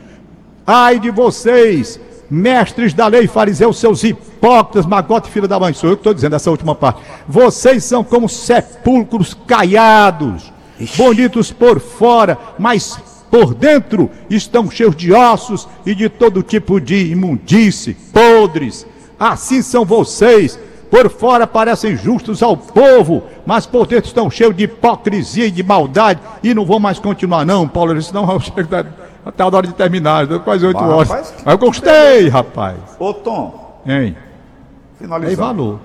Ai 0.66 0.98
de 0.98 1.10
vocês, 1.10 1.98
mestres 2.28 2.92
da 2.92 3.06
lei, 3.06 3.26
fariseus, 3.26 3.78
seus 3.78 4.04
hipócritas, 4.04 4.84
magote 4.84 5.30
filho 5.30 5.48
da 5.48 5.58
mãe, 5.58 5.72
sou 5.72 5.88
eu 5.88 5.96
que 5.96 6.00
estou 6.00 6.12
dizendo 6.12 6.36
essa 6.36 6.50
última 6.50 6.74
parte. 6.74 7.00
Vocês 7.26 7.84
são 7.84 8.04
como 8.04 8.28
sepulcros 8.28 9.34
caiados, 9.46 10.52
bonitos 10.96 11.50
por 11.50 11.80
fora, 11.80 12.36
mas 12.58 12.98
por 13.30 13.54
dentro 13.54 14.10
estão 14.28 14.70
cheios 14.70 14.96
de 14.96 15.12
ossos 15.12 15.66
e 15.86 15.94
de 15.94 16.08
todo 16.08 16.42
tipo 16.42 16.80
de 16.80 17.10
imundície, 17.12 17.96
podres. 18.12 18.86
Assim 19.18 19.62
são 19.62 19.84
vocês. 19.84 20.58
Por 20.90 21.10
fora 21.10 21.46
parecem 21.46 21.96
justos 21.96 22.42
ao 22.42 22.56
povo, 22.56 23.22
mas 23.44 23.66
por 23.66 23.86
dentro 23.86 24.06
estão 24.08 24.30
cheios 24.30 24.56
de 24.56 24.64
hipocrisia 24.64 25.46
e 25.46 25.50
de 25.50 25.62
maldade. 25.62 26.20
E 26.42 26.54
não 26.54 26.64
vou 26.64 26.80
mais 26.80 26.98
continuar, 26.98 27.44
não, 27.44 27.68
Paulo, 27.68 28.00
senão 28.00 28.30
eu 28.32 28.40
chego 28.40 28.68
até 29.24 29.42
a 29.42 29.46
hora 29.46 29.66
de 29.66 29.74
terminar, 29.74 30.26
quase 30.40 30.66
oito 30.66 30.82
horas. 30.82 31.08
Rapaz, 31.08 31.34
mas 31.44 31.52
eu 31.52 31.58
gostei, 31.58 32.28
rapaz. 32.28 32.76
Ô, 32.98 33.12
Tom. 33.12 33.80
Hein? 33.86 34.16
Finalizando. 34.98 35.36
Tem 35.36 35.36
valor. 35.36 35.80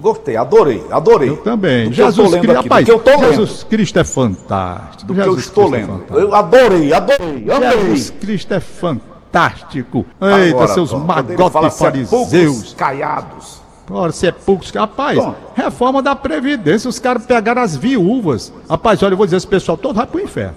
Gostei, 0.00 0.36
adorei, 0.36 0.82
adorei. 0.90 1.30
Eu 1.30 1.36
também. 1.38 1.88
Do 1.88 1.94
Jesus 1.94 2.30
Cristo, 2.30 2.50
aqui, 2.50 2.68
rapaz, 2.68 2.88
eu 2.88 2.98
tô 2.98 3.10
Jesus 3.18 3.58
lendo. 3.60 3.68
Cristo 3.68 3.98
é 4.00 4.04
fantástico. 4.04 5.04
Do 5.06 5.14
Jesus 5.14 5.34
que 5.34 5.60
eu 5.60 5.64
estou 5.64 5.70
Cristo 5.70 5.92
é 5.92 5.92
lendo. 5.92 6.18
É 6.18 6.22
eu 6.22 6.34
adorei, 6.34 6.92
adorei, 6.92 7.50
adorei. 7.50 7.70
Jesus 7.70 8.10
Cristo 8.10 8.52
é 8.54 8.60
fantástico. 8.60 10.04
Eita, 10.20 10.56
Agora, 10.56 10.68
seus 10.68 10.92
magotes 10.92 11.78
fariseus. 11.78 12.74
caiados. 12.74 13.61
Ora, 13.92 14.12
se 14.12 14.26
é 14.26 14.32
poucos. 14.32 14.70
Rapaz, 14.70 15.18
Bom. 15.18 15.34
reforma 15.54 16.02
da 16.02 16.16
Previdência, 16.16 16.88
os 16.88 16.98
caras 16.98 17.26
pegaram 17.26 17.60
as 17.60 17.76
viúvas. 17.76 18.52
Rapaz, 18.68 19.02
olha, 19.02 19.12
eu 19.12 19.16
vou 19.16 19.26
dizer, 19.26 19.36
esse 19.36 19.46
pessoal 19.46 19.76
todo 19.76 19.96
vai 19.96 20.06
pro 20.06 20.20
inferno. 20.20 20.54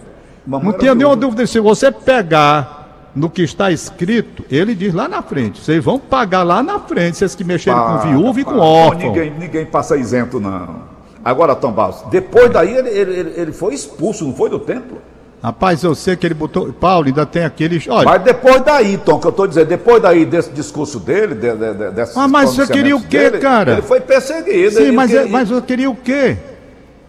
Não 0.48 0.74
tinha 0.74 0.96
nenhuma 0.96 1.16
dúvida, 1.16 1.46
se 1.46 1.60
você 1.60 1.92
pegar 1.92 3.12
no 3.16 3.30
que 3.30 3.42
está 3.42 3.72
escrito, 3.72 4.44
ele 4.52 4.76
diz 4.76 4.94
lá 4.94 5.08
na 5.08 5.22
frente. 5.22 5.62
Vocês 5.62 5.84
vão 5.84 5.98
pagar 5.98 6.44
lá 6.44 6.62
na 6.62 6.80
frente, 6.80 7.18
vocês 7.18 7.34
que 7.34 7.44
mexeram 7.44 8.00
com 8.00 8.10
viúva 8.10 8.40
e 8.40 8.44
com 8.44 8.58
órfão. 8.58 9.08
Ninguém, 9.08 9.32
ninguém 9.32 9.66
passa 9.66 9.98
isento, 9.98 10.40
não. 10.40 10.96
Agora, 11.24 11.56
Tom 11.56 11.72
Barros, 11.72 12.04
depois 12.12 12.52
daí 12.52 12.76
ele, 12.76 12.90
ele, 12.90 13.34
ele 13.36 13.52
foi 13.52 13.74
expulso, 13.74 14.26
não 14.26 14.34
foi 14.34 14.50
do 14.50 14.60
templo? 14.60 15.02
Rapaz, 15.42 15.84
eu 15.84 15.94
sei 15.94 16.16
que 16.16 16.26
ele 16.26 16.34
botou. 16.34 16.74
Paulo, 16.74 17.08
ainda 17.08 17.26
tem 17.26 17.44
aqueles. 17.44 17.88
Olha... 17.88 18.06
Mas 18.06 18.24
depois 18.24 18.62
daí, 18.64 18.98
Tom, 18.98 19.20
que 19.20 19.28
eu 19.28 19.32
estou 19.32 19.48
dizendo, 19.48 19.68
depois 19.68 20.02
daí 20.02 20.26
desse 20.26 20.50
discurso 20.50 21.00
dele, 21.00 21.36
de, 21.36 21.56
de, 21.56 21.74
de, 21.74 21.92
desse 21.92 22.18
Ah, 22.18 22.28
mas 22.28 22.56
você 22.56 22.66
queria 22.66 22.96
o 22.96 23.02
quê, 23.02 23.30
dele, 23.30 23.38
cara? 23.40 23.74
Ele 23.74 23.82
foi 23.84 24.02
perseguido. 24.02 24.78
Sim, 24.78 24.92
mas, 24.92 25.12
queria... 25.12 25.28
mas 25.28 25.52
eu 25.52 25.62
queria 25.62 25.90
o 25.90 25.96
quê? 25.96 26.38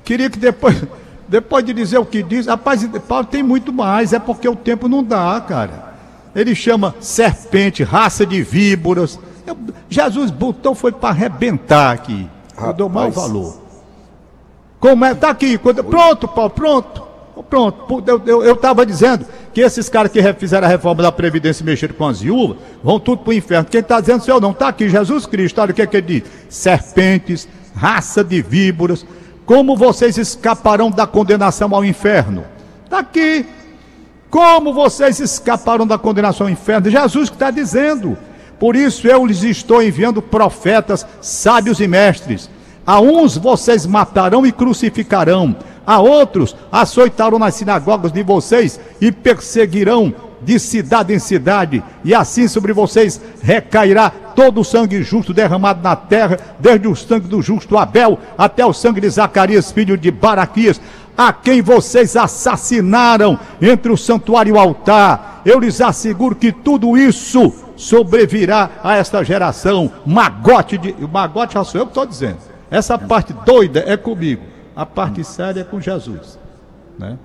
Queria 0.04 0.28
que 0.28 0.38
depois, 0.38 0.76
depois 1.26 1.64
de 1.64 1.72
dizer 1.72 1.98
o 1.98 2.04
que 2.04 2.22
diz, 2.22 2.46
rapaz, 2.46 2.86
Paulo 3.08 3.24
tem 3.24 3.42
muito 3.42 3.72
mais, 3.72 4.12
é 4.12 4.18
porque 4.18 4.48
o 4.48 4.54
tempo 4.54 4.86
não 4.86 5.02
dá, 5.02 5.40
cara. 5.40 5.94
Ele 6.34 6.54
chama 6.54 6.94
serpente, 7.00 7.82
raça 7.82 8.26
de 8.26 8.42
víboras. 8.42 9.18
Eu, 9.46 9.56
Jesus 9.88 10.30
botou 10.30 10.74
foi 10.74 10.92
para 10.92 11.08
arrebentar 11.08 11.92
aqui. 11.92 12.28
Eu 12.60 12.72
dou 12.74 12.88
mau 12.90 13.10
valor. 13.10 13.56
Como 14.78 15.04
é? 15.04 15.14
Tá 15.14 15.30
aqui. 15.30 15.56
Quando, 15.56 15.82
pronto, 15.82 16.28
Paulo, 16.28 16.50
pronto. 16.50 17.05
Pronto. 17.42 18.02
Eu 18.26 18.54
estava 18.54 18.86
dizendo 18.86 19.26
que 19.52 19.60
esses 19.60 19.88
caras 19.88 20.10
que 20.10 20.22
fizeram 20.34 20.66
a 20.66 20.70
reforma 20.70 21.02
da 21.02 21.12
Previdência 21.12 21.62
e 21.62 21.66
mexeram 21.66 21.94
com 21.94 22.06
as 22.06 22.20
viúvas 22.20 22.56
vão 22.82 22.98
tudo 22.98 23.22
para 23.22 23.30
o 23.30 23.34
inferno. 23.34 23.68
Quem 23.70 23.80
está 23.80 24.00
dizendo 24.00 24.22
senhor 24.22 24.40
não? 24.40 24.52
Está 24.52 24.68
aqui 24.68 24.88
Jesus 24.88 25.26
Cristo. 25.26 25.60
Olha 25.60 25.72
o 25.72 25.74
que, 25.74 25.82
é 25.82 25.86
que 25.86 25.96
ele 25.96 26.20
diz: 26.20 26.30
serpentes, 26.48 27.48
raça 27.74 28.24
de 28.24 28.40
víboras. 28.40 29.06
Como 29.44 29.76
vocês 29.76 30.18
escaparão 30.18 30.90
da 30.90 31.06
condenação 31.06 31.72
ao 31.74 31.84
inferno? 31.84 32.44
Está 32.84 32.98
aqui. 32.98 33.46
Como 34.30 34.72
vocês 34.72 35.20
escaparam 35.20 35.86
da 35.86 35.96
condenação 35.96 36.46
ao 36.46 36.52
inferno? 36.52 36.90
Jesus 36.90 37.28
que 37.28 37.36
está 37.36 37.50
dizendo. 37.50 38.18
Por 38.58 38.74
isso 38.74 39.06
eu 39.06 39.24
lhes 39.24 39.42
estou 39.42 39.82
enviando 39.82 40.20
profetas, 40.20 41.06
sábios 41.20 41.78
e 41.80 41.86
mestres. 41.86 42.50
A 42.86 43.00
uns 43.00 43.36
vocês 43.36 43.84
matarão 43.84 44.46
e 44.46 44.52
crucificarão, 44.52 45.56
a 45.86 46.00
outros 46.00 46.56
açoitarão 46.70 47.38
nas 47.38 47.54
sinagogas 47.54 48.12
de 48.12 48.22
vocês 48.22 48.80
e 49.00 49.12
perseguirão 49.12 50.12
de 50.42 50.58
cidade 50.58 51.14
em 51.14 51.18
cidade, 51.18 51.82
e 52.04 52.14
assim 52.14 52.46
sobre 52.46 52.72
vocês 52.72 53.20
recairá 53.42 54.10
todo 54.10 54.60
o 54.60 54.64
sangue 54.64 55.02
justo 55.02 55.32
derramado 55.32 55.82
na 55.82 55.96
terra, 55.96 56.38
desde 56.58 56.86
o 56.86 56.94
sangue 56.94 57.26
do 57.26 57.40
justo 57.40 57.76
Abel 57.76 58.18
até 58.36 58.64
o 58.64 58.72
sangue 58.72 59.00
de 59.00 59.08
Zacarias, 59.08 59.72
filho 59.72 59.96
de 59.96 60.10
Baraquias, 60.10 60.80
a 61.16 61.32
quem 61.32 61.62
vocês 61.62 62.16
assassinaram 62.16 63.38
entre 63.60 63.90
o 63.90 63.96
santuário 63.96 64.50
e 64.50 64.52
o 64.52 64.60
altar. 64.60 65.40
Eu 65.44 65.58
lhes 65.58 65.80
asseguro 65.80 66.36
que 66.36 66.52
tudo 66.52 66.96
isso 66.98 67.54
sobrevirá 67.74 68.70
a 68.84 68.96
esta 68.96 69.24
geração. 69.24 69.90
Magote 70.04 70.76
de. 70.76 70.94
Magote 71.10 71.54
já 71.54 71.64
sou 71.64 71.80
eu 71.80 71.86
que 71.86 71.90
estou 71.90 72.06
dizendo. 72.06 72.38
Essa 72.70 72.98
parte 72.98 73.32
doida 73.44 73.82
é 73.86 73.96
comigo. 73.96 74.42
A 74.76 74.84
parte 74.84 75.24
séria 75.24 75.62
é 75.62 75.64
com 75.64 75.80
Jesus. 75.80 76.38
Né? 76.98 77.18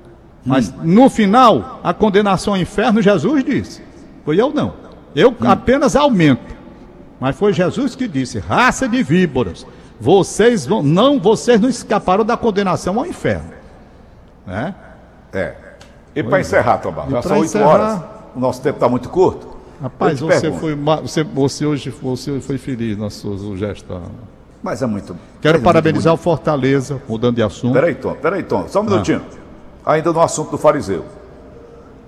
Mas 0.46 0.70
hum. 0.70 0.75
no 0.84 1.10
final, 1.10 1.81
a 1.84 1.93
condenação 1.93 2.53
ao 2.53 2.60
inferno, 2.60 3.01
Jesus 3.01 3.43
disse. 3.43 3.81
Foi 4.24 4.39
eu 4.39 4.53
não. 4.53 4.74
Eu 5.13 5.31
hum. 5.31 5.36
apenas 5.46 5.96
aumento. 5.96 6.55
Mas 7.20 7.36
foi 7.36 7.53
Jesus 7.53 7.93
que 7.93 8.08
disse: 8.08 8.39
raça 8.39 8.88
de 8.88 9.03
víboras, 9.03 9.67
vocês 10.00 10.65
vão, 10.65 10.81
não, 10.81 11.20
vocês 11.20 11.60
não 11.60 11.70
escaparam 11.70 12.25
da 12.25 12.36
condenação 12.36 12.98
ao 12.98 13.05
inferno. 13.05 13.51
Né? 14.48 14.74
É. 15.34 15.55
E 16.15 16.24
para 16.24 16.39
encerrar, 16.39 16.77
Tomás, 16.79 17.10
já 17.12 17.22
são 17.22 17.39
oito 17.39 17.58
horas. 17.60 18.01
O 18.36 18.39
nosso 18.39 18.62
tempo 18.62 18.77
está 18.77 18.89
muito 18.89 19.10
curto. 19.10 19.51
Rapaz, 19.81 20.20
você 20.20 20.51
foi, 20.51 20.75
você, 20.75 21.24
você 21.24 21.65
hoje 21.65 21.89
você 21.89 22.39
foi 22.39 22.58
feliz 22.58 22.98
na 22.98 23.10
sua 23.10 23.38
sugestão. 23.38 24.03
Mas 24.61 24.81
é 24.81 24.85
muito. 24.85 25.15
Quero 25.41 25.57
é 25.57 25.61
parabenizar 25.61 26.13
muito 26.13 26.21
o 26.21 26.23
Fortaleza, 26.23 27.01
mudando 27.07 27.35
de 27.35 27.43
assunto. 27.43 27.73
Peraí, 27.73 27.95
Tom, 27.95 28.13
peraí, 28.13 28.43
Tom, 28.43 28.67
só 28.67 28.81
um 28.81 28.83
minutinho. 28.83 29.21
Ah. 29.85 29.93
Ainda 29.93 30.13
no 30.13 30.21
assunto 30.21 30.51
do 30.51 30.57
fariseu. 30.57 31.03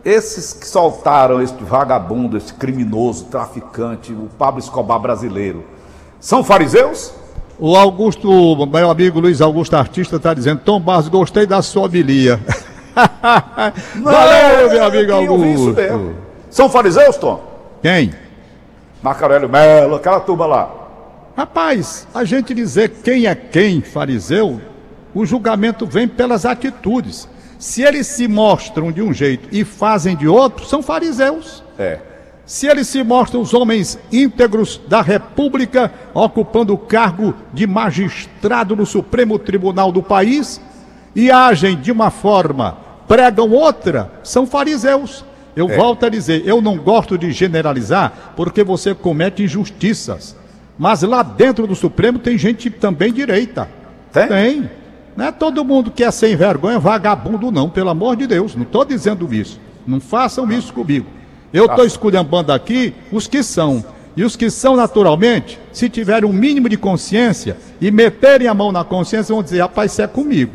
Esses 0.05 0.53
que 0.53 0.67
soltaram 0.67 1.41
este 1.41 1.63
vagabundo, 1.63 2.37
este 2.37 2.53
criminoso, 2.53 3.25
traficante, 3.25 4.11
o 4.11 4.29
Pablo 4.37 4.59
Escobar 4.59 4.99
brasileiro, 4.99 5.63
são 6.19 6.43
fariseus? 6.43 7.13
O 7.57 7.75
Augusto, 7.75 8.29
meu 8.67 8.91
amigo 8.91 9.19
Luiz 9.19 9.41
Augusto 9.41 9.75
Artista, 9.75 10.17
está 10.17 10.33
dizendo: 10.33 10.61
Tom 10.63 10.79
Barros, 10.79 11.07
gostei 11.07 11.47
da 11.47 11.61
sua 11.61 11.85
homilia. 11.85 12.39
Valeu, 14.03 14.69
meu 14.69 14.85
amigo 14.85 15.13
Augusto. 15.13 15.75
São 16.49 16.69
fariseus, 16.69 17.17
Tom? 17.17 17.41
Quem? 17.81 18.13
Marco 19.01 19.23
Aurélio 19.23 19.49
Melo, 19.49 19.95
aquela 19.95 20.19
turma 20.19 20.45
lá. 20.45 20.82
Rapaz, 21.35 22.07
a 22.13 22.23
gente 22.23 22.53
dizer 22.53 22.89
quem 23.03 23.25
é 23.25 23.33
quem, 23.33 23.81
fariseu, 23.81 24.61
o 25.15 25.25
julgamento 25.25 25.85
vem 25.85 26.07
pelas 26.07 26.45
atitudes. 26.45 27.27
Se 27.57 27.81
eles 27.81 28.05
se 28.07 28.27
mostram 28.27 28.91
de 28.91 29.01
um 29.01 29.11
jeito 29.11 29.47
e 29.51 29.63
fazem 29.63 30.15
de 30.15 30.27
outro, 30.27 30.65
são 30.65 30.83
fariseus. 30.83 31.63
É. 31.77 31.99
Se 32.45 32.67
eles 32.67 32.87
se 32.87 33.03
mostram 33.03 33.41
os 33.41 33.53
homens 33.53 33.97
íntegros 34.11 34.79
da 34.87 35.01
República, 35.01 35.91
ocupando 36.13 36.73
o 36.73 36.77
cargo 36.77 37.33
de 37.51 37.65
magistrado 37.65 38.75
no 38.75 38.85
Supremo 38.85 39.39
Tribunal 39.39 39.91
do 39.91 40.03
país, 40.03 40.61
e 41.15 41.31
agem 41.31 41.79
de 41.79 41.91
uma 41.91 42.11
forma, 42.11 42.77
pregam 43.07 43.49
outra, 43.51 44.11
são 44.23 44.45
fariseus. 44.45 45.23
Eu 45.55 45.69
é. 45.69 45.77
volto 45.77 46.05
a 46.05 46.09
dizer, 46.09 46.43
eu 46.45 46.61
não 46.61 46.77
gosto 46.77 47.17
de 47.17 47.31
generalizar 47.31 48.33
porque 48.35 48.63
você 48.63 48.93
comete 48.93 49.43
injustiças. 49.43 50.35
Mas 50.77 51.01
lá 51.03 51.21
dentro 51.21 51.67
do 51.67 51.75
Supremo 51.75 52.19
tem 52.19 52.37
gente 52.37 52.69
também 52.69 53.13
direita. 53.13 53.69
Tem? 54.11 54.27
Tem. 54.27 54.71
Não 55.15 55.25
é 55.25 55.31
todo 55.31 55.63
mundo 55.63 55.91
que 55.91 56.03
é 56.03 56.11
sem 56.11 56.35
vergonha 56.35 56.79
vagabundo, 56.79 57.51
não, 57.51 57.69
pelo 57.69 57.89
amor 57.89 58.15
de 58.15 58.25
Deus. 58.25 58.55
Não 58.55 58.63
estou 58.63 58.83
dizendo 58.83 59.31
isso. 59.33 59.59
Não 59.85 59.99
façam 59.99 60.51
isso 60.51 60.73
comigo. 60.73 61.05
Eu 61.53 61.65
estou 61.65 61.85
esculhambando 61.85 62.51
aqui 62.51 62.93
os 63.11 63.27
que 63.27 63.43
são. 63.43 63.83
E 64.15 64.23
os 64.23 64.35
que 64.35 64.49
são 64.49 64.75
naturalmente, 64.75 65.59
se 65.71 65.89
tiverem 65.89 66.29
um 66.29 66.33
mínimo 66.33 66.69
de 66.69 66.77
consciência 66.77 67.57
e 67.81 67.89
meterem 67.89 68.47
a 68.47 68.53
mão 68.53 68.71
na 68.71 68.83
consciência, 68.83 69.33
vão 69.33 69.43
dizer, 69.43 69.61
rapaz, 69.61 69.91
isso 69.91 70.01
é 70.01 70.07
comigo. 70.07 70.53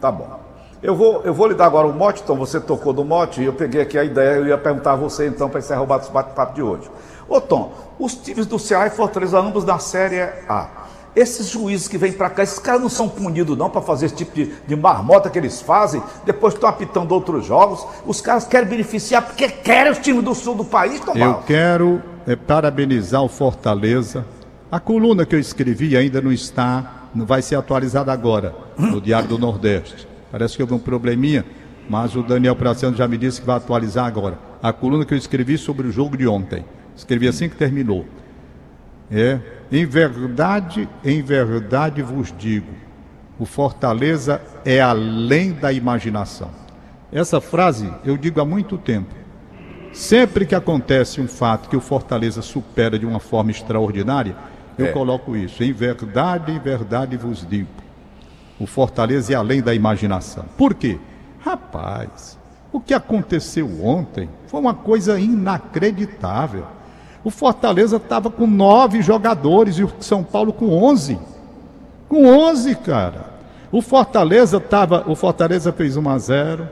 Tá 0.00 0.10
bom. 0.10 0.40
Eu 0.82 0.94
vou, 0.94 1.22
eu 1.24 1.32
vou 1.32 1.48
lhe 1.48 1.54
dar 1.54 1.66
agora 1.66 1.86
o 1.86 1.92
mote, 1.92 2.20
então 2.22 2.36
você 2.36 2.60
tocou 2.60 2.92
do 2.92 3.04
mote, 3.04 3.40
e 3.40 3.44
eu 3.44 3.52
peguei 3.52 3.80
aqui 3.80 3.98
a 3.98 4.04
ideia, 4.04 4.36
eu 4.36 4.46
ia 4.46 4.58
perguntar 4.58 4.92
a 4.92 4.96
você 4.96 5.26
então 5.26 5.48
para 5.48 5.58
encerrar 5.58 5.82
o 5.82 5.86
bate-papo 5.86 6.54
de 6.54 6.62
hoje. 6.62 6.88
Ô 7.28 7.40
Tom, 7.40 7.72
os 7.98 8.14
times 8.14 8.46
do 8.46 8.58
Ceará 8.58 8.86
e 8.86 8.90
Fortaleza, 8.90 9.38
ambos 9.38 9.64
da 9.64 9.78
Série 9.78 10.20
A. 10.48 10.68
Esses 11.14 11.48
juízes 11.48 11.88
que 11.88 11.96
vêm 11.96 12.12
para 12.12 12.28
cá, 12.28 12.42
esses 12.42 12.58
caras 12.58 12.82
não 12.82 12.90
são 12.90 13.08
punidos 13.08 13.56
não 13.56 13.70
para 13.70 13.80
fazer 13.80 14.06
esse 14.06 14.16
tipo 14.16 14.34
de, 14.34 14.52
de 14.66 14.76
marmota 14.76 15.30
que 15.30 15.38
eles 15.38 15.62
fazem, 15.62 16.02
depois 16.26 16.52
estão 16.52 16.68
apitando 16.68 17.10
outros 17.12 17.46
jogos. 17.46 17.86
Os 18.06 18.20
caras 18.20 18.44
querem 18.44 18.68
beneficiar 18.68 19.22
porque 19.22 19.48
querem 19.48 19.90
os 19.90 19.98
times 19.98 20.22
do 20.22 20.34
sul 20.34 20.54
do 20.54 20.64
país, 20.64 21.00
Tom 21.00 21.14
Eu 21.14 21.36
quero 21.46 22.02
é, 22.26 22.36
parabenizar 22.36 23.22
o 23.22 23.28
Fortaleza. 23.28 24.26
A 24.70 24.78
coluna 24.78 25.24
que 25.24 25.34
eu 25.34 25.40
escrevi 25.40 25.96
ainda 25.96 26.20
não 26.20 26.30
está, 26.30 27.08
não 27.14 27.24
vai 27.24 27.40
ser 27.40 27.56
atualizada 27.56 28.12
agora, 28.12 28.54
no 28.76 29.00
Diário 29.00 29.28
do 29.28 29.38
Nordeste. 29.38 30.06
Parece 30.30 30.54
que 30.54 30.62
houve 30.62 30.74
um 30.74 30.78
probleminha, 30.78 31.46
mas 31.88 32.14
o 32.14 32.22
Daniel 32.22 32.56
Praciano 32.56 32.94
já 32.94 33.08
me 33.08 33.16
disse 33.16 33.40
que 33.40 33.46
vai 33.46 33.56
atualizar 33.56 34.04
agora. 34.04 34.38
A 34.62 34.70
coluna 34.70 35.06
que 35.06 35.14
eu 35.14 35.18
escrevi 35.18 35.56
sobre 35.56 35.86
o 35.86 35.92
jogo 35.92 36.14
de 36.14 36.26
ontem. 36.26 36.62
Escrevi 36.96 37.28
assim 37.28 37.48
que 37.48 37.56
terminou. 37.56 38.04
É, 39.10 39.38
em 39.70 39.84
verdade, 39.86 40.88
em 41.04 41.22
verdade 41.22 42.02
vos 42.02 42.34
digo, 42.36 42.72
o 43.38 43.44
Fortaleza 43.44 44.40
é 44.64 44.80
além 44.80 45.52
da 45.52 45.72
imaginação. 45.72 46.50
Essa 47.12 47.40
frase 47.40 47.92
eu 48.04 48.16
digo 48.16 48.40
há 48.40 48.44
muito 48.44 48.78
tempo. 48.78 49.14
Sempre 49.92 50.44
que 50.44 50.54
acontece 50.54 51.20
um 51.20 51.28
fato 51.28 51.68
que 51.68 51.76
o 51.76 51.80
Fortaleza 51.80 52.42
supera 52.42 52.98
de 52.98 53.06
uma 53.06 53.20
forma 53.20 53.50
extraordinária, 53.50 54.36
eu 54.76 54.86
é. 54.86 54.92
coloco 54.92 55.36
isso. 55.36 55.62
Em 55.62 55.72
verdade, 55.72 56.52
em 56.52 56.58
verdade 56.58 57.16
vos 57.16 57.46
digo. 57.48 57.68
O 58.58 58.66
Fortaleza 58.66 59.32
é 59.32 59.36
além 59.36 59.62
da 59.62 59.74
imaginação. 59.74 60.44
Por 60.56 60.74
quê? 60.74 60.98
Rapaz, 61.40 62.38
o 62.72 62.80
que 62.80 62.92
aconteceu 62.92 63.84
ontem 63.84 64.28
foi 64.48 64.60
uma 64.60 64.74
coisa 64.74 65.18
inacreditável. 65.18 66.66
O 67.26 67.30
Fortaleza 67.30 67.96
estava 67.96 68.30
com 68.30 68.46
nove 68.46 69.02
jogadores 69.02 69.78
e 69.78 69.82
o 69.82 69.90
São 69.98 70.22
Paulo 70.22 70.52
com 70.52 70.80
onze. 70.80 71.18
Com 72.08 72.24
onze, 72.24 72.76
cara. 72.76 73.30
O 73.72 73.82
Fortaleza 73.82 74.58
estava. 74.58 75.02
O 75.10 75.16
Fortaleza 75.16 75.72
fez 75.72 75.96
1 75.96 76.08
a 76.08 76.18
0 76.18 76.68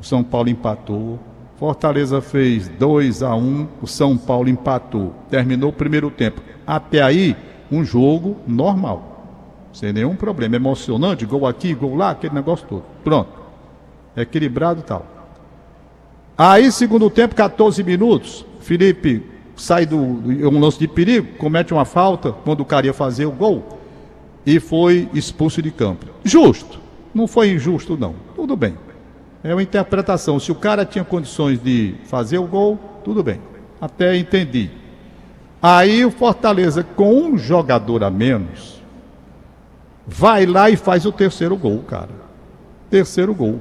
o 0.00 0.02
São 0.02 0.24
Paulo 0.24 0.48
empatou. 0.48 1.18
Fortaleza 1.58 2.22
fez 2.22 2.66
2 2.66 3.22
a 3.22 3.36
1 3.36 3.68
o 3.82 3.86
São 3.86 4.16
Paulo 4.16 4.48
empatou. 4.48 5.12
Terminou 5.28 5.68
o 5.68 5.74
primeiro 5.74 6.10
tempo. 6.10 6.40
Até 6.66 7.02
aí, 7.02 7.36
um 7.70 7.84
jogo 7.84 8.38
normal. 8.46 9.68
Sem 9.74 9.92
nenhum 9.92 10.16
problema. 10.16 10.56
Emocionante, 10.56 11.26
gol 11.26 11.46
aqui, 11.46 11.74
gol 11.74 11.94
lá, 11.94 12.12
aquele 12.12 12.34
negócio 12.34 12.66
todo. 12.66 12.84
Pronto. 13.04 13.38
Equilibrado 14.16 14.80
e 14.80 14.84
tal. 14.84 15.04
Aí, 16.38 16.72
segundo 16.72 17.10
tempo, 17.10 17.34
14 17.34 17.84
minutos. 17.84 18.46
Felipe 18.60 19.36
sai 19.58 19.84
do, 19.84 19.96
um 19.98 20.58
lance 20.58 20.78
de 20.78 20.88
perigo, 20.88 21.36
comete 21.36 21.74
uma 21.74 21.84
falta 21.84 22.32
quando 22.32 22.60
o 22.60 22.64
cara 22.64 22.86
ia 22.86 22.94
fazer 22.94 23.26
o 23.26 23.32
gol 23.32 23.78
e 24.46 24.58
foi 24.58 25.08
expulso 25.12 25.60
de 25.60 25.70
campo. 25.70 26.06
Justo. 26.24 26.80
Não 27.14 27.26
foi 27.26 27.50
injusto, 27.50 27.96
não. 27.96 28.14
Tudo 28.34 28.56
bem. 28.56 28.76
É 29.42 29.54
uma 29.54 29.62
interpretação. 29.62 30.38
Se 30.38 30.50
o 30.50 30.54
cara 30.54 30.84
tinha 30.84 31.04
condições 31.04 31.62
de 31.62 31.94
fazer 32.04 32.38
o 32.38 32.46
gol, 32.46 32.78
tudo 33.04 33.22
bem. 33.22 33.40
Até 33.80 34.16
entendi. 34.16 34.70
Aí 35.60 36.04
o 36.04 36.10
Fortaleza, 36.10 36.82
com 36.82 37.14
um 37.14 37.36
jogador 37.36 38.04
a 38.04 38.10
menos, 38.10 38.80
vai 40.06 40.46
lá 40.46 40.70
e 40.70 40.76
faz 40.76 41.04
o 41.04 41.12
terceiro 41.12 41.56
gol, 41.56 41.80
cara. 41.80 42.10
Terceiro 42.88 43.34
gol. 43.34 43.60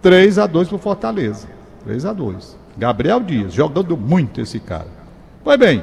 3 0.00 0.38
a 0.38 0.46
2 0.46 0.68
para 0.68 0.76
o 0.76 0.78
Fortaleza. 0.78 1.48
3 1.84 2.04
a 2.04 2.12
2 2.12 2.56
Gabriel 2.76 3.20
Dias, 3.20 3.52
jogando 3.52 3.96
muito 3.96 4.40
esse 4.40 4.60
cara. 4.60 4.97
Pois 5.48 5.58
bem, 5.58 5.82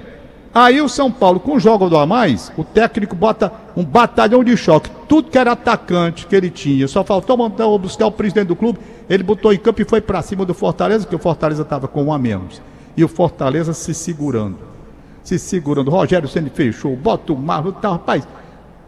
aí 0.54 0.80
o 0.80 0.88
São 0.88 1.12
Paulo, 1.12 1.40
com 1.40 1.56
um 1.56 1.60
jogador 1.60 1.98
a 1.98 2.06
mais, 2.06 2.52
o 2.56 2.64
técnico 2.64 3.16
bota 3.16 3.52
um 3.76 3.84
batalhão 3.84 4.44
de 4.44 4.56
choque. 4.56 4.92
Tudo 5.10 5.32
que 5.32 5.40
era 5.40 5.54
atacante 5.54 6.28
que 6.28 6.36
ele 6.36 6.52
tinha, 6.52 6.88
só 6.88 7.04
faltou 7.04 7.36
mandar, 7.36 7.66
buscar 7.80 8.06
o 8.06 8.12
presidente 8.12 8.50
do 8.50 8.56
clube, 8.56 8.78
ele 9.10 9.24
botou 9.24 9.52
em 9.52 9.58
campo 9.58 9.82
e 9.82 9.86
foi 9.86 10.02
para 10.02 10.22
cima 10.22 10.46
do 10.46 10.54
Fortaleza, 10.54 11.06
porque 11.06 11.16
o 11.16 11.20
Fortaleza 11.20 11.64
estava 11.64 11.88
com 11.88 12.04
um 12.04 12.14
a 12.14 12.20
menos. 12.20 12.62
E 12.96 13.04
o 13.04 13.08
Fortaleza 13.08 13.74
se 13.74 13.92
segurando. 13.96 14.60
Se 15.24 15.40
segurando. 15.40 15.88
O 15.88 15.92
Rogério 15.96 16.30
Senna 16.30 16.52
fechou, 16.54 16.96
bota 16.96 17.34
o 17.34 17.36
Marlon, 17.36 17.72
tá, 17.72 17.94
rapaz. 17.94 18.28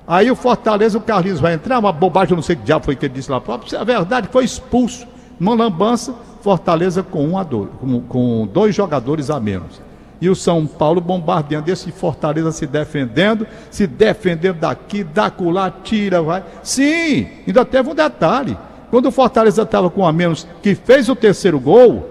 Aí 0.07 0.29
o 0.29 0.35
Fortaleza, 0.35 0.99
o 0.99 1.01
Carlinhos 1.01 1.39
vai 1.39 1.55
entrar, 1.55 1.79
uma 1.79 1.91
bobagem, 1.91 2.35
não 2.35 2.43
sei 2.43 2.55
que 2.55 2.61
diabo 2.61 2.85
foi 2.85 2.95
que 2.95 3.07
ele 3.07 3.15
disse 3.15 3.31
lá. 3.31 3.41
A 3.79 3.83
verdade 3.83 4.29
foi 4.31 4.45
expulso. 4.45 5.07
Uma 5.39 5.55
lambança, 5.55 6.13
Fortaleza 6.41 7.01
com 7.01 7.29
um 7.29 7.35
a 7.35 7.41
dois, 7.41 7.67
com, 7.79 7.99
com 8.01 8.47
dois 8.53 8.75
jogadores 8.75 9.31
a 9.31 9.39
menos 9.39 9.86
e 10.19 10.29
o 10.29 10.35
São 10.35 10.65
Paulo 10.65 10.99
bombardeando 10.99 11.71
esse 11.71 11.91
Fortaleza 11.91 12.51
se 12.51 12.65
defendendo, 12.65 13.45
se 13.69 13.85
defendendo 13.85 14.57
daqui, 14.57 15.03
da 15.03 15.29
colar, 15.29 15.81
tira, 15.83 16.21
vai. 16.21 16.43
Sim, 16.63 17.27
ainda 17.45 17.63
teve 17.63 17.89
um 17.89 17.95
detalhe. 17.95 18.57
Quando 18.89 19.07
o 19.07 19.11
Fortaleza 19.11 19.61
estava 19.61 19.89
com 19.89 20.05
a 20.05 20.13
menos, 20.13 20.47
que 20.61 20.73
fez 20.73 21.09
o 21.09 21.15
terceiro 21.15 21.59
gol, 21.59 22.09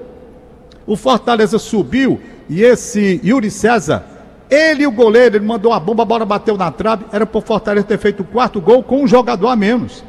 o 0.86 0.96
Fortaleza 0.96 1.58
subiu 1.58 2.20
e 2.48 2.62
esse 2.62 3.20
Yuri 3.24 3.50
César, 3.50 4.04
ele 4.48 4.84
e 4.84 4.86
o 4.86 4.92
goleiro, 4.92 5.36
ele 5.36 5.44
mandou 5.44 5.72
a 5.72 5.80
bomba, 5.80 6.04
a 6.04 6.06
bola 6.06 6.24
bateu 6.24 6.56
na 6.56 6.70
trave, 6.70 7.04
era 7.10 7.26
para 7.26 7.38
o 7.38 7.40
Fortaleza 7.40 7.86
ter 7.86 7.98
feito 7.98 8.20
o 8.20 8.24
quarto 8.24 8.60
gol 8.60 8.82
com 8.82 9.02
um 9.02 9.06
jogador 9.06 9.48
a 9.48 9.56
menos. 9.56 10.04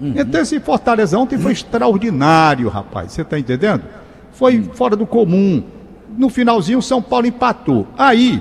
Uhum. 0.00 0.14
Então 0.16 0.40
esse 0.40 0.58
Fortaleza 0.58 1.16
ontem 1.16 1.38
foi 1.38 1.52
extraordinário, 1.52 2.68
rapaz. 2.68 3.12
Você 3.12 3.22
está 3.22 3.38
entendendo? 3.38 3.84
Foi 4.32 4.62
fora 4.74 4.96
do 4.96 5.06
comum 5.06 5.62
no 6.16 6.28
finalzinho 6.28 6.78
o 6.78 6.82
São 6.82 7.00
Paulo 7.02 7.26
empatou. 7.26 7.86
Aí, 7.96 8.40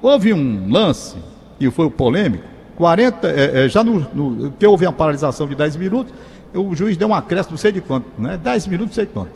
houve 0.00 0.32
um 0.32 0.70
lance, 0.70 1.16
e 1.58 1.70
foi 1.70 1.86
o 1.86 1.90
polêmico, 1.90 2.44
40, 2.76 3.28
é, 3.28 3.64
é, 3.64 3.68
já 3.68 3.84
no, 3.84 4.00
no, 4.14 4.52
que 4.52 4.66
houve 4.66 4.86
uma 4.86 4.92
paralisação 4.92 5.46
de 5.46 5.54
10 5.54 5.76
minutos, 5.76 6.12
o 6.52 6.74
juiz 6.74 6.96
deu 6.96 7.08
um 7.08 7.14
acréscimo, 7.14 7.52
não 7.52 7.58
sei 7.58 7.72
de 7.72 7.80
quanto, 7.80 8.06
né? 8.18 8.36
10 8.36 8.66
minutos, 8.68 8.90
não 8.90 8.94
sei 8.94 9.06
de 9.06 9.12
quanto. 9.12 9.30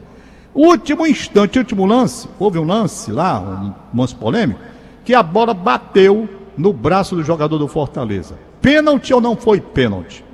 Último 0.54 1.07
instante, 1.07 1.59
último 1.59 1.85
lance, 1.87 2.28
houve 2.38 2.59
um 2.59 2.64
lance 2.64 3.12
lá, 3.12 3.74
um 3.92 4.00
lance 4.00 4.14
polêmico, 4.14 4.61
que 5.04 5.14
a 5.14 5.22
bola 5.22 5.54
bateu 5.54 6.28
no 6.57 6.72
braço 6.72 7.14
do 7.14 7.22
jogador 7.22 7.59
do 7.59 7.68
Fortaleza. 7.68 8.35
Pênalti 8.61 9.14
ou 9.14 9.20
não 9.20 9.37
foi 9.37 9.61
pênalti? 9.61 10.24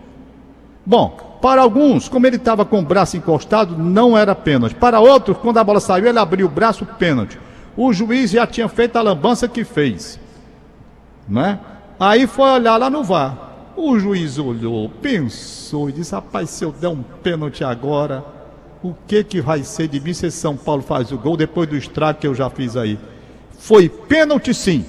Bom, 0.85 1.34
para 1.45 1.61
alguns, 1.61 2.09
como 2.09 2.27
ele 2.27 2.37
estava 2.37 2.65
com 2.65 2.79
o 2.79 2.83
braço 2.83 3.19
encostado, 3.19 3.77
não 3.77 4.17
era 4.17 4.35
pênalti. 4.35 4.75
Para 4.75 4.99
outros, 4.99 5.37
quando 5.37 5.59
a 5.59 5.63
bola 5.63 5.79
saiu, 5.79 6.07
ele 6.07 6.19
abriu 6.19 6.47
o 6.47 6.51
braço, 6.51 6.87
pênalti. 6.87 7.39
O 7.77 7.93
juiz 7.93 8.31
já 8.31 8.47
tinha 8.47 8.67
feito 8.67 8.97
a 8.97 9.03
lambança 9.03 9.47
que 9.47 9.63
fez. 9.63 10.19
Né? 11.29 11.61
Aí 12.01 12.27
foi 12.27 12.49
olhar 12.49 12.79
lá 12.79 12.89
no 12.89 13.05
VAR. 13.05 13.37
O 13.77 13.99
juiz 13.99 14.39
olhou, 14.39 14.89
pensou 14.89 15.91
e 15.91 15.93
disse: 15.93 16.15
Rapaz, 16.15 16.49
se 16.49 16.65
eu 16.65 16.73
der 16.73 16.89
um 16.89 17.03
pênalti 17.23 17.63
agora, 17.63 18.25
o 18.83 18.95
que 19.07 19.23
que 19.23 19.43
vai 19.43 19.63
ser 19.65 19.87
de 19.87 20.01
mim 20.01 20.15
se 20.15 20.31
São 20.31 20.57
Paulo 20.57 20.81
faz 20.81 21.13
o 21.13 21.19
gol 21.19 21.37
depois 21.37 21.69
do 21.69 21.77
estrago 21.77 22.21
que 22.21 22.27
eu 22.27 22.35
já 22.35 22.49
fiz 22.49 22.75
aí? 22.75 22.99
Foi 23.59 23.91
pênalti 23.91 24.55
sim. 24.55 24.83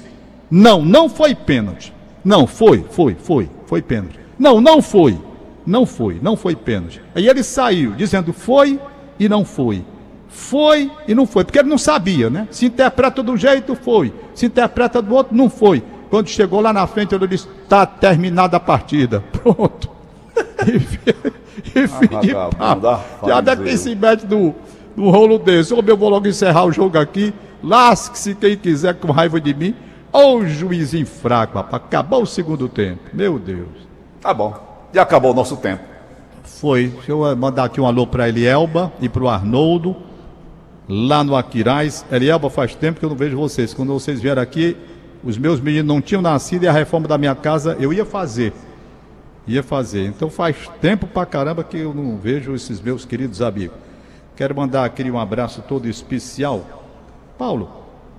Não, 0.50 0.86
não 0.86 1.10
foi 1.10 1.36
pênalti. 1.36 1.94
Não, 2.24 2.48
foi, 2.48 2.86
foi, 2.92 3.14
foi, 3.14 3.50
foi 3.66 3.82
pênalti. 3.82 4.18
Não, 4.40 4.62
não 4.62 4.82
foi. 4.82 5.20
Não 5.66 5.86
foi, 5.86 6.20
não 6.22 6.36
foi 6.36 6.56
pênalti. 6.56 7.02
Aí 7.14 7.28
ele 7.28 7.44
saiu 7.44 7.92
dizendo 7.92 8.32
foi 8.32 8.80
e 9.20 9.28
não 9.28 9.44
foi. 9.44 9.84
Foi 10.28 10.92
e 11.08 11.16
não 11.16 11.26
foi, 11.26 11.44
porque 11.46 11.60
ele 11.60 11.70
não 11.70 11.78
sabia, 11.78 12.30
né? 12.30 12.48
Se 12.52 12.66
interpreta 12.66 13.24
de 13.24 13.32
um 13.32 13.38
jeito, 13.38 13.74
foi. 13.74 14.14
Se 14.34 14.46
interpreta 14.46 15.02
do 15.02 15.16
outro, 15.16 15.36
não 15.36 15.50
foi. 15.50 15.82
Quando 16.10 16.28
chegou 16.28 16.62
lá 16.62 16.72
na 16.72 16.86
frente, 16.86 17.16
ele 17.16 17.28
disse: 17.28 17.48
está 17.64 17.86
terminada 17.86 18.58
a 18.58 18.60
partida. 18.60 19.24
Pronto. 19.32 19.90
e 20.68 20.80
fim 21.88 22.20
de 22.22 22.34
papo. 22.34 23.28
Já 23.28 23.42
deve 23.42 23.64
ter 23.64 23.78
se 23.78 23.96
mete 23.96 24.26
no, 24.26 24.54
no 24.96 25.10
rolo 25.10 25.40
desse. 25.40 25.74
Ou 25.74 25.84
eu 25.86 25.98
vou 25.98 26.10
logo 26.10 26.28
encerrar 26.28 26.66
o 26.66 26.72
jogo 26.72 26.98
aqui. 26.98 27.34
Lasque-se 27.64 28.36
quem 28.36 28.56
quiser 28.56 28.96
com 28.96 29.12
raiva 29.12 29.40
de 29.40 29.54
mim. 29.54 29.76
Ou 30.12 30.40
o 30.40 30.48
juizinho 30.48 31.06
fraco, 31.06 31.58
rapaz. 31.58 31.82
Acabou 31.84 32.24
o 32.24 32.28
segundo 32.28 32.70
tempo. 32.70 33.02
Meu 33.14 33.40
Deus. 33.40 33.70
Tá 34.22 34.34
bom. 34.34 34.75
E 34.94 35.00
acabou 35.00 35.32
o 35.32 35.34
nosso 35.34 35.58
tempo. 35.58 35.84
Foi. 36.44 36.88
Deixa 36.88 37.12
eu 37.12 37.36
mandar 37.36 37.66
aqui 37.66 37.82
um 37.82 37.86
alô 37.86 38.08
para 38.08 38.26
a 38.26 38.30
Elielba 38.30 38.92
e 39.02 39.10
para 39.10 39.24
o 39.24 39.28
Arnoldo. 39.28 39.96
lá 40.88 41.24
no 41.24 41.36
Aquiraz. 41.36 42.06
Elielba, 42.12 42.50
faz 42.50 42.76
tempo 42.76 43.00
que 43.00 43.06
eu 43.06 43.10
não 43.10 43.18
vejo 43.18 43.38
vocês. 43.38 43.74
Quando 43.74 43.94
vocês 43.94 44.22
vieram 44.22 44.42
aqui, 44.42 44.78
os 45.24 45.38
meus 45.38 45.60
meninos 45.60 45.88
não 45.88 46.02
tinham 46.02 46.22
nascido 46.22 46.64
e 46.64 46.68
a 46.68 46.72
reforma 46.72 47.08
da 47.08 47.18
minha 47.18 47.36
casa 47.36 47.76
eu 47.80 47.92
ia 47.92 48.06
fazer. 48.06 48.54
Ia 49.48 49.64
fazer. 49.64 50.06
Então 50.06 50.30
faz 50.30 50.70
tempo 50.82 51.08
pra 51.08 51.26
caramba 51.26 51.64
que 51.64 51.78
eu 51.78 51.94
não 51.94 52.18
vejo 52.18 52.54
esses 52.56 52.82
meus 52.82 53.06
queridos 53.06 53.42
amigos. 53.42 53.78
Quero 54.36 54.56
mandar 54.56 54.86
aquele 54.86 55.12
um 55.12 55.20
abraço 55.20 55.64
todo 55.68 55.88
especial. 55.88 56.64
Paulo, 57.38 57.70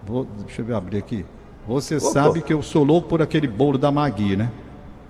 vou, 0.05 0.27
deixa 0.45 0.63
eu 0.63 0.77
abrir 0.77 0.99
aqui. 0.99 1.25
Você 1.67 1.97
Opa. 1.97 2.07
sabe 2.07 2.43
que 2.43 2.53
eu 2.53 2.63
sou 2.63 2.85
louco 2.85 3.09
por 3.09 3.21
aquele 3.21 3.49
bolo 3.49 3.77
da 3.77 3.91
Magui, 3.91 4.37
né? 4.37 4.51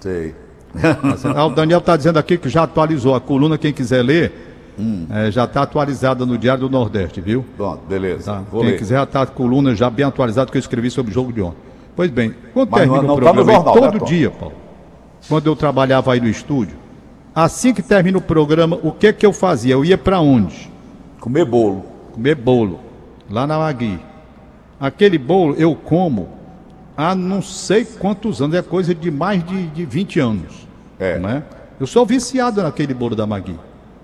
Sei. 0.01 0.35
Ah, 1.35 1.47
o 1.47 1.51
Daniel 1.51 1.79
está 1.79 1.97
dizendo 1.97 2.19
aqui 2.19 2.37
que 2.37 2.49
já 2.49 2.63
atualizou 2.63 3.15
a 3.15 3.21
coluna, 3.21 3.59
quem 3.59 3.73
quiser 3.73 4.03
ler, 4.03 4.33
hum. 4.79 5.07
é, 5.11 5.31
já 5.31 5.45
está 5.45 5.63
atualizada 5.63 6.25
no 6.25 6.37
Diário 6.39 6.69
do 6.69 6.71
Nordeste, 6.71 7.21
viu? 7.21 7.45
Pronto, 7.57 7.83
beleza. 7.89 8.33
Tá? 8.33 8.43
Quem 8.51 8.61
ler. 8.61 8.79
quiser, 8.79 9.03
está 9.03 9.23
a 9.23 9.27
coluna 9.27 9.75
já 9.75 9.91
bem 9.91 10.05
atualizada 10.05 10.51
que 10.51 10.57
eu 10.57 10.61
escrevi 10.61 10.91
sobre 10.91 11.11
o 11.11 11.15
jogo 11.15 11.33
de 11.33 11.41
ontem. 11.41 11.59
Pois 11.95 12.11
bem, 12.11 12.35
quando 12.53 12.71
Mas 12.71 12.81
termina 12.81 13.03
não, 13.03 13.15
o 13.15 13.17
programa, 13.17 13.45
tá 13.45 13.53
jornal, 13.53 13.75
todo 13.75 14.01
né, 14.01 14.07
dia, 14.07 14.31
Paulo, 14.31 14.55
quando 15.29 15.47
eu 15.47 15.57
trabalhava 15.57 16.13
aí 16.13 16.21
no 16.21 16.29
estúdio, 16.29 16.77
assim 17.35 17.73
que 17.73 17.83
termina 17.83 18.19
o 18.19 18.21
programa, 18.21 18.79
o 18.83 18.93
que 18.93 19.13
que 19.13 19.25
eu 19.25 19.33
fazia? 19.33 19.73
Eu 19.73 19.85
ia 19.85 19.97
para 19.97 20.21
onde? 20.21 20.71
Comer 21.19 21.47
bolo. 21.47 21.85
Comer 22.13 22.35
bolo, 22.35 22.81
lá 23.31 23.47
na 23.47 23.59
Magui. 23.59 23.99
Aquele 24.79 25.17
bolo 25.17 25.55
eu 25.55 25.75
como 25.75 26.29
há 26.97 27.15
não 27.15 27.43
sei 27.43 27.85
quantos 27.85 28.41
anos, 28.41 28.57
é 28.57 28.63
coisa 28.63 28.95
de 28.95 29.11
mais 29.11 29.45
de, 29.45 29.67
de 29.69 29.85
20 29.85 30.21
anos. 30.21 30.66
É. 30.99 31.19
Né? 31.19 31.43
Eu 31.79 31.87
sou 31.87 32.07
viciado 32.07 32.63
naquele 32.63 32.95
bolo 32.95 33.15
da 33.15 33.27
Magui. 33.27 33.57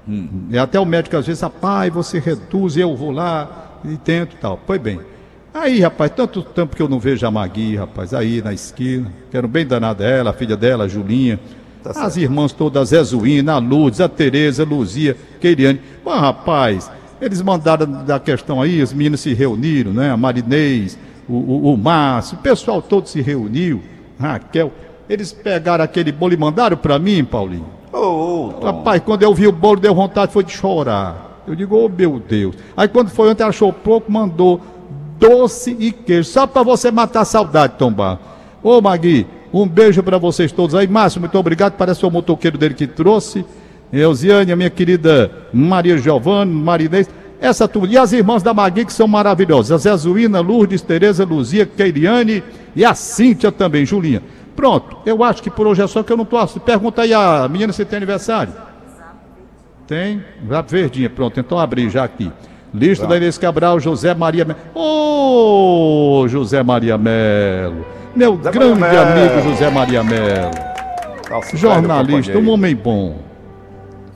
Hum. 0.09 0.49
E 0.51 0.59
até 0.59 0.79
o 0.79 0.85
médico 0.85 1.17
às 1.17 1.27
vezes, 1.27 1.43
rapaz, 1.43 1.93
você 1.93 2.19
reduz, 2.19 2.77
eu 2.77 2.95
vou 2.97 3.11
lá 3.11 3.79
e 3.85 3.97
tento 3.97 4.37
tal. 4.37 4.61
Pois 4.67 4.81
bem. 4.81 5.01
Aí, 5.55 5.81
rapaz, 5.81 6.11
tanto 6.15 6.43
tempo 6.43 6.75
que 6.75 6.83
eu 6.83 6.89
não 6.89 6.99
vejo 6.99 7.27
a 7.27 7.31
Magui, 7.31 7.77
rapaz, 7.77 8.15
aí 8.15 8.41
na 8.43 8.53
esquina. 8.53 9.13
Quero 9.31 9.47
bem 9.47 9.67
danada 9.67 10.05
ela, 10.05 10.31
a 10.31 10.33
filha 10.33 10.57
dela, 10.57 10.85
a 10.85 10.89
Julinha. 10.89 11.39
Tá 11.83 11.91
as 12.07 12.17
irmãs 12.17 12.53
todas, 12.53 12.81
a 12.81 12.85
Zezuína, 12.85 13.55
a 13.55 13.59
Lourdes, 13.59 14.01
a 14.01 14.09
Tereza, 14.09 14.63
a 14.63 14.67
Luzia, 14.67 15.17
Keiriane. 15.41 15.81
Mas, 16.05 16.21
rapaz, 16.21 16.91
eles 17.21 17.43
mandaram 17.43 18.05
da 18.05 18.19
questão 18.19 18.63
aí, 18.63 18.83
os 18.83 18.93
meninos 18.93 19.21
se 19.21 19.35
reuniram, 19.35 19.93
né? 19.93 20.11
A 20.11 20.17
Marinês, 20.17 20.99
o, 21.29 21.35
o, 21.35 21.75
o 21.75 21.77
Márcio, 21.77 22.39
o 22.39 22.41
pessoal 22.41 22.81
todo 22.81 23.09
se 23.09 23.21
reuniu, 23.21 23.83
Raquel. 24.19 24.73
Eles 25.09 25.33
pegaram 25.33 25.85
aquele 25.85 26.13
bolo 26.13 26.33
e 26.33 26.37
mandaram 26.37 26.77
para 26.77 26.99
mim, 26.99 27.25
Paulinho. 27.25 27.67
Oh, 27.93 28.53
oh, 28.61 28.65
Rapaz, 28.65 29.03
quando 29.05 29.23
eu 29.23 29.35
vi 29.35 29.47
o 29.47 29.53
bolo, 29.53 29.81
deu 29.81 29.95
vontade 29.95 30.33
foi 30.33 30.45
de 30.45 30.53
chorar. 30.53 31.43
Eu 31.47 31.55
digo, 31.55 31.77
oh 31.77 31.89
meu 31.89 32.21
Deus. 32.21 32.55
Aí 32.77 32.89
quando 32.89 33.11
foi 33.11 33.29
ontem, 33.31 33.43
achou 33.43 33.73
pouco, 33.73 34.11
mandou 34.11 34.61
doce 35.19 35.77
e 35.79 35.93
queijo, 35.93 36.29
só 36.29 36.47
para 36.47 36.63
você 36.63 36.91
matar 36.91 37.21
a 37.21 37.25
saudade, 37.25 37.75
Tombar. 37.79 38.19
Ô 38.63 38.81
Magui, 38.81 39.27
um 39.53 39.67
beijo 39.67 40.03
para 40.03 40.19
vocês 40.19 40.51
todos 40.51 40.75
aí. 40.75 40.87
Márcio, 40.87 41.21
muito 41.21 41.37
obrigado. 41.39 41.75
Parece 41.75 42.07
o 42.07 42.11
motoqueiro 42.11 42.57
dele 42.57 42.75
que 42.75 42.87
trouxe. 42.87 43.45
Elziane, 43.93 44.51
a 44.51 44.57
minha 44.57 44.71
querida 44.71 45.31
Maria 45.53 45.99
Giovanni, 45.99 46.53
Marinês. 46.53 47.11
Essa 47.41 47.69
turma. 47.69 47.89
E 47.89 47.99
as 47.99 48.13
irmãs 48.13 48.43
da 48.43 48.55
Magui 48.55 48.85
que 48.85 48.93
são 48.93 49.07
maravilhosas. 49.07 49.73
A 49.73 49.77
Zezuína, 49.77 50.41
Lourdes, 50.41 50.81
Tereza, 50.81 51.25
Luzia, 51.25 51.67
Keiriane 51.67 52.43
e 52.75 52.85
a 52.85 52.95
Cíntia 52.95 53.53
também, 53.53 53.85
Julinha. 53.85 54.23
Pronto, 54.55 54.99
eu 55.07 55.25
acho 55.25 55.43
que 55.43 55.51
por 55.51 55.67
hoje 55.67 55.83
é 55.83 55.87
só 55.87 56.03
que 56.03 56.13
eu 56.13 56.17
não 56.17 56.25
posso. 56.25 56.61
Pergunta 56.61 57.03
aí 57.03 57.15
a 57.15 57.49
menina 57.49 57.73
se 57.73 57.85
tem 57.85 57.97
aniversário. 57.97 58.53
Tem? 59.87 60.23
Zap 60.49 60.71
verdinha, 60.71 61.11
pronto. 61.11 61.39
Então 61.39 61.59
abri 61.59 61.89
já 61.91 62.05
aqui. 62.05 62.31
Lista 62.73 63.07
da 63.07 63.17
Inês 63.17 63.37
Cabral, 63.37 63.79
José 63.79 64.15
Maria 64.15 64.45
Melo. 64.45 64.59
Ô, 64.75 66.23
oh, 66.23 66.29
José 66.29 66.63
Maria 66.63 66.97
Melo. 66.97 67.85
Meu 68.17 68.41
Zé 68.43 68.51
grande 68.51 68.81
Maria 68.81 69.03
amigo 69.03 69.35
Melo. 69.35 69.43
José 69.43 69.71
Maria 69.71 70.03
Melo. 70.03 70.51
Nossa, 71.31 71.57
Jornalista, 71.57 72.39
um 72.39 72.51
homem 72.51 72.75
bom. 72.75 73.19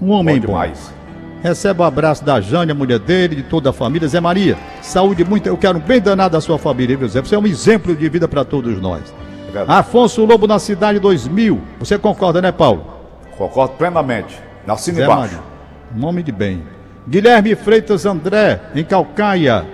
Um 0.00 0.10
homem 0.10 0.40
bom. 0.40 0.46
Demais. 0.46 0.94
Recebe 1.42 1.80
o 1.80 1.84
um 1.84 1.86
abraço 1.86 2.24
da 2.24 2.40
Jane, 2.40 2.72
a 2.72 2.74
mulher 2.74 2.98
dele, 2.98 3.36
de 3.36 3.42
toda 3.42 3.70
a 3.70 3.72
família. 3.72 4.08
Zé 4.08 4.20
Maria, 4.20 4.56
saúde 4.80 5.24
muito. 5.24 5.46
Eu 5.46 5.56
quero 5.56 5.78
um 5.78 5.80
bem 5.80 6.00
danado 6.00 6.32
da 6.32 6.40
sua 6.40 6.58
família, 6.58 6.96
viu, 6.96 7.08
Zé? 7.08 7.20
Você 7.20 7.34
é 7.34 7.38
um 7.38 7.46
exemplo 7.46 7.94
de 7.94 8.08
vida 8.08 8.26
para 8.26 8.44
todos 8.44 8.80
nós. 8.80 9.02
Obrigado. 9.62 9.78
Afonso 9.78 10.24
Lobo 10.24 10.46
na 10.46 10.58
cidade 10.58 10.98
2000. 10.98 11.60
Você 11.78 11.98
concorda, 11.98 12.42
né, 12.42 12.52
Paulo? 12.52 12.84
Concordo 13.36 13.74
plenamente. 13.74 14.38
Nascendo 14.66 15.02
embaixo. 15.02 15.40
Homem 16.00 16.24
de 16.24 16.32
bem. 16.32 16.62
Guilherme 17.08 17.54
Freitas 17.54 18.04
André, 18.04 18.60
em 18.74 18.84
Calcaia. 18.84 19.64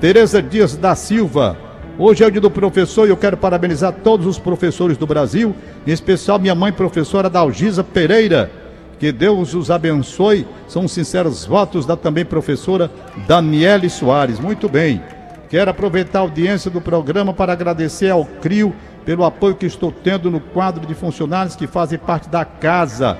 Tereza 0.00 0.42
Dias 0.42 0.76
da 0.76 0.94
Silva. 0.94 1.56
Hoje 1.98 2.22
é 2.22 2.26
o 2.26 2.30
dia 2.30 2.40
do 2.40 2.50
professor 2.50 3.06
e 3.06 3.10
eu 3.10 3.16
quero 3.16 3.36
parabenizar 3.36 3.92
todos 3.92 4.26
os 4.26 4.38
professores 4.38 4.96
do 4.96 5.06
Brasil, 5.06 5.54
em 5.84 5.90
especial 5.90 6.38
minha 6.38 6.54
mãe, 6.54 6.72
professora 6.72 7.28
Dalgisa 7.28 7.82
Pereira. 7.82 8.50
Que 8.98 9.12
Deus 9.12 9.54
os 9.54 9.70
abençoe. 9.70 10.46
São 10.66 10.88
sinceros 10.88 11.44
votos 11.44 11.84
da 11.84 11.96
também 11.96 12.24
professora 12.24 12.90
Daniele 13.26 13.90
Soares. 13.90 14.38
Muito 14.40 14.68
bem. 14.68 15.02
Quero 15.48 15.70
aproveitar 15.70 16.18
a 16.18 16.22
audiência 16.22 16.70
do 16.70 16.80
programa 16.80 17.32
para 17.32 17.52
agradecer 17.52 18.10
ao 18.10 18.24
CRIO 18.24 18.74
pelo 19.08 19.24
apoio 19.24 19.54
que 19.54 19.64
estou 19.64 19.90
tendo 19.90 20.30
no 20.30 20.38
quadro 20.38 20.86
de 20.86 20.92
funcionários 20.92 21.56
que 21.56 21.66
fazem 21.66 21.98
parte 21.98 22.28
da 22.28 22.44
casa. 22.44 23.16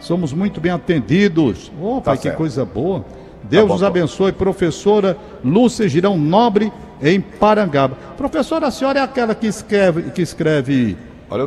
Somos 0.00 0.32
muito 0.32 0.62
bem 0.62 0.72
atendidos. 0.72 1.70
Opa, 1.78 2.12
tá 2.12 2.16
que 2.16 2.22
certo. 2.22 2.36
coisa 2.38 2.64
boa. 2.64 3.04
Deus 3.42 3.68
tá 3.68 3.74
os 3.74 3.82
abençoe. 3.82 4.32
Professora 4.32 5.14
Lúcia 5.44 5.86
Girão 5.90 6.16
Nobre, 6.16 6.72
em 7.02 7.20
Parangaba. 7.20 7.98
Professora, 8.16 8.68
a 8.68 8.70
senhora 8.70 9.00
é 9.00 9.02
aquela 9.02 9.34
que 9.34 9.46
escreve, 9.46 10.04
que 10.12 10.22
escreve 10.22 10.96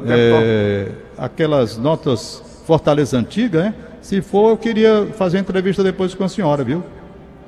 é, 0.06 0.92
aquelas 1.18 1.76
notas 1.76 2.44
Fortaleza 2.68 3.18
Antiga, 3.18 3.64
né? 3.64 3.74
Se 4.04 4.22
for, 4.22 4.52
eu 4.52 4.58
queria 4.58 5.08
fazer 5.18 5.40
entrevista 5.40 5.84
depois 5.84 6.14
com 6.14 6.24
a 6.24 6.30
senhora, 6.30 6.64
viu? 6.64 6.84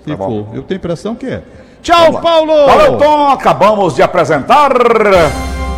Se 0.04 0.10
tá 0.10 0.17
for. 0.17 0.47
Eu 0.56 0.63
tenho 0.63 0.80
impressão 0.80 1.13
que 1.13 1.27
é. 1.27 1.43
Tchau, 1.84 2.19
Paulo! 2.19 2.65
Valeu, 2.65 2.97
Tom! 2.97 3.27
Acabamos 3.27 3.93
de 3.93 4.01
apresentar. 4.01 4.71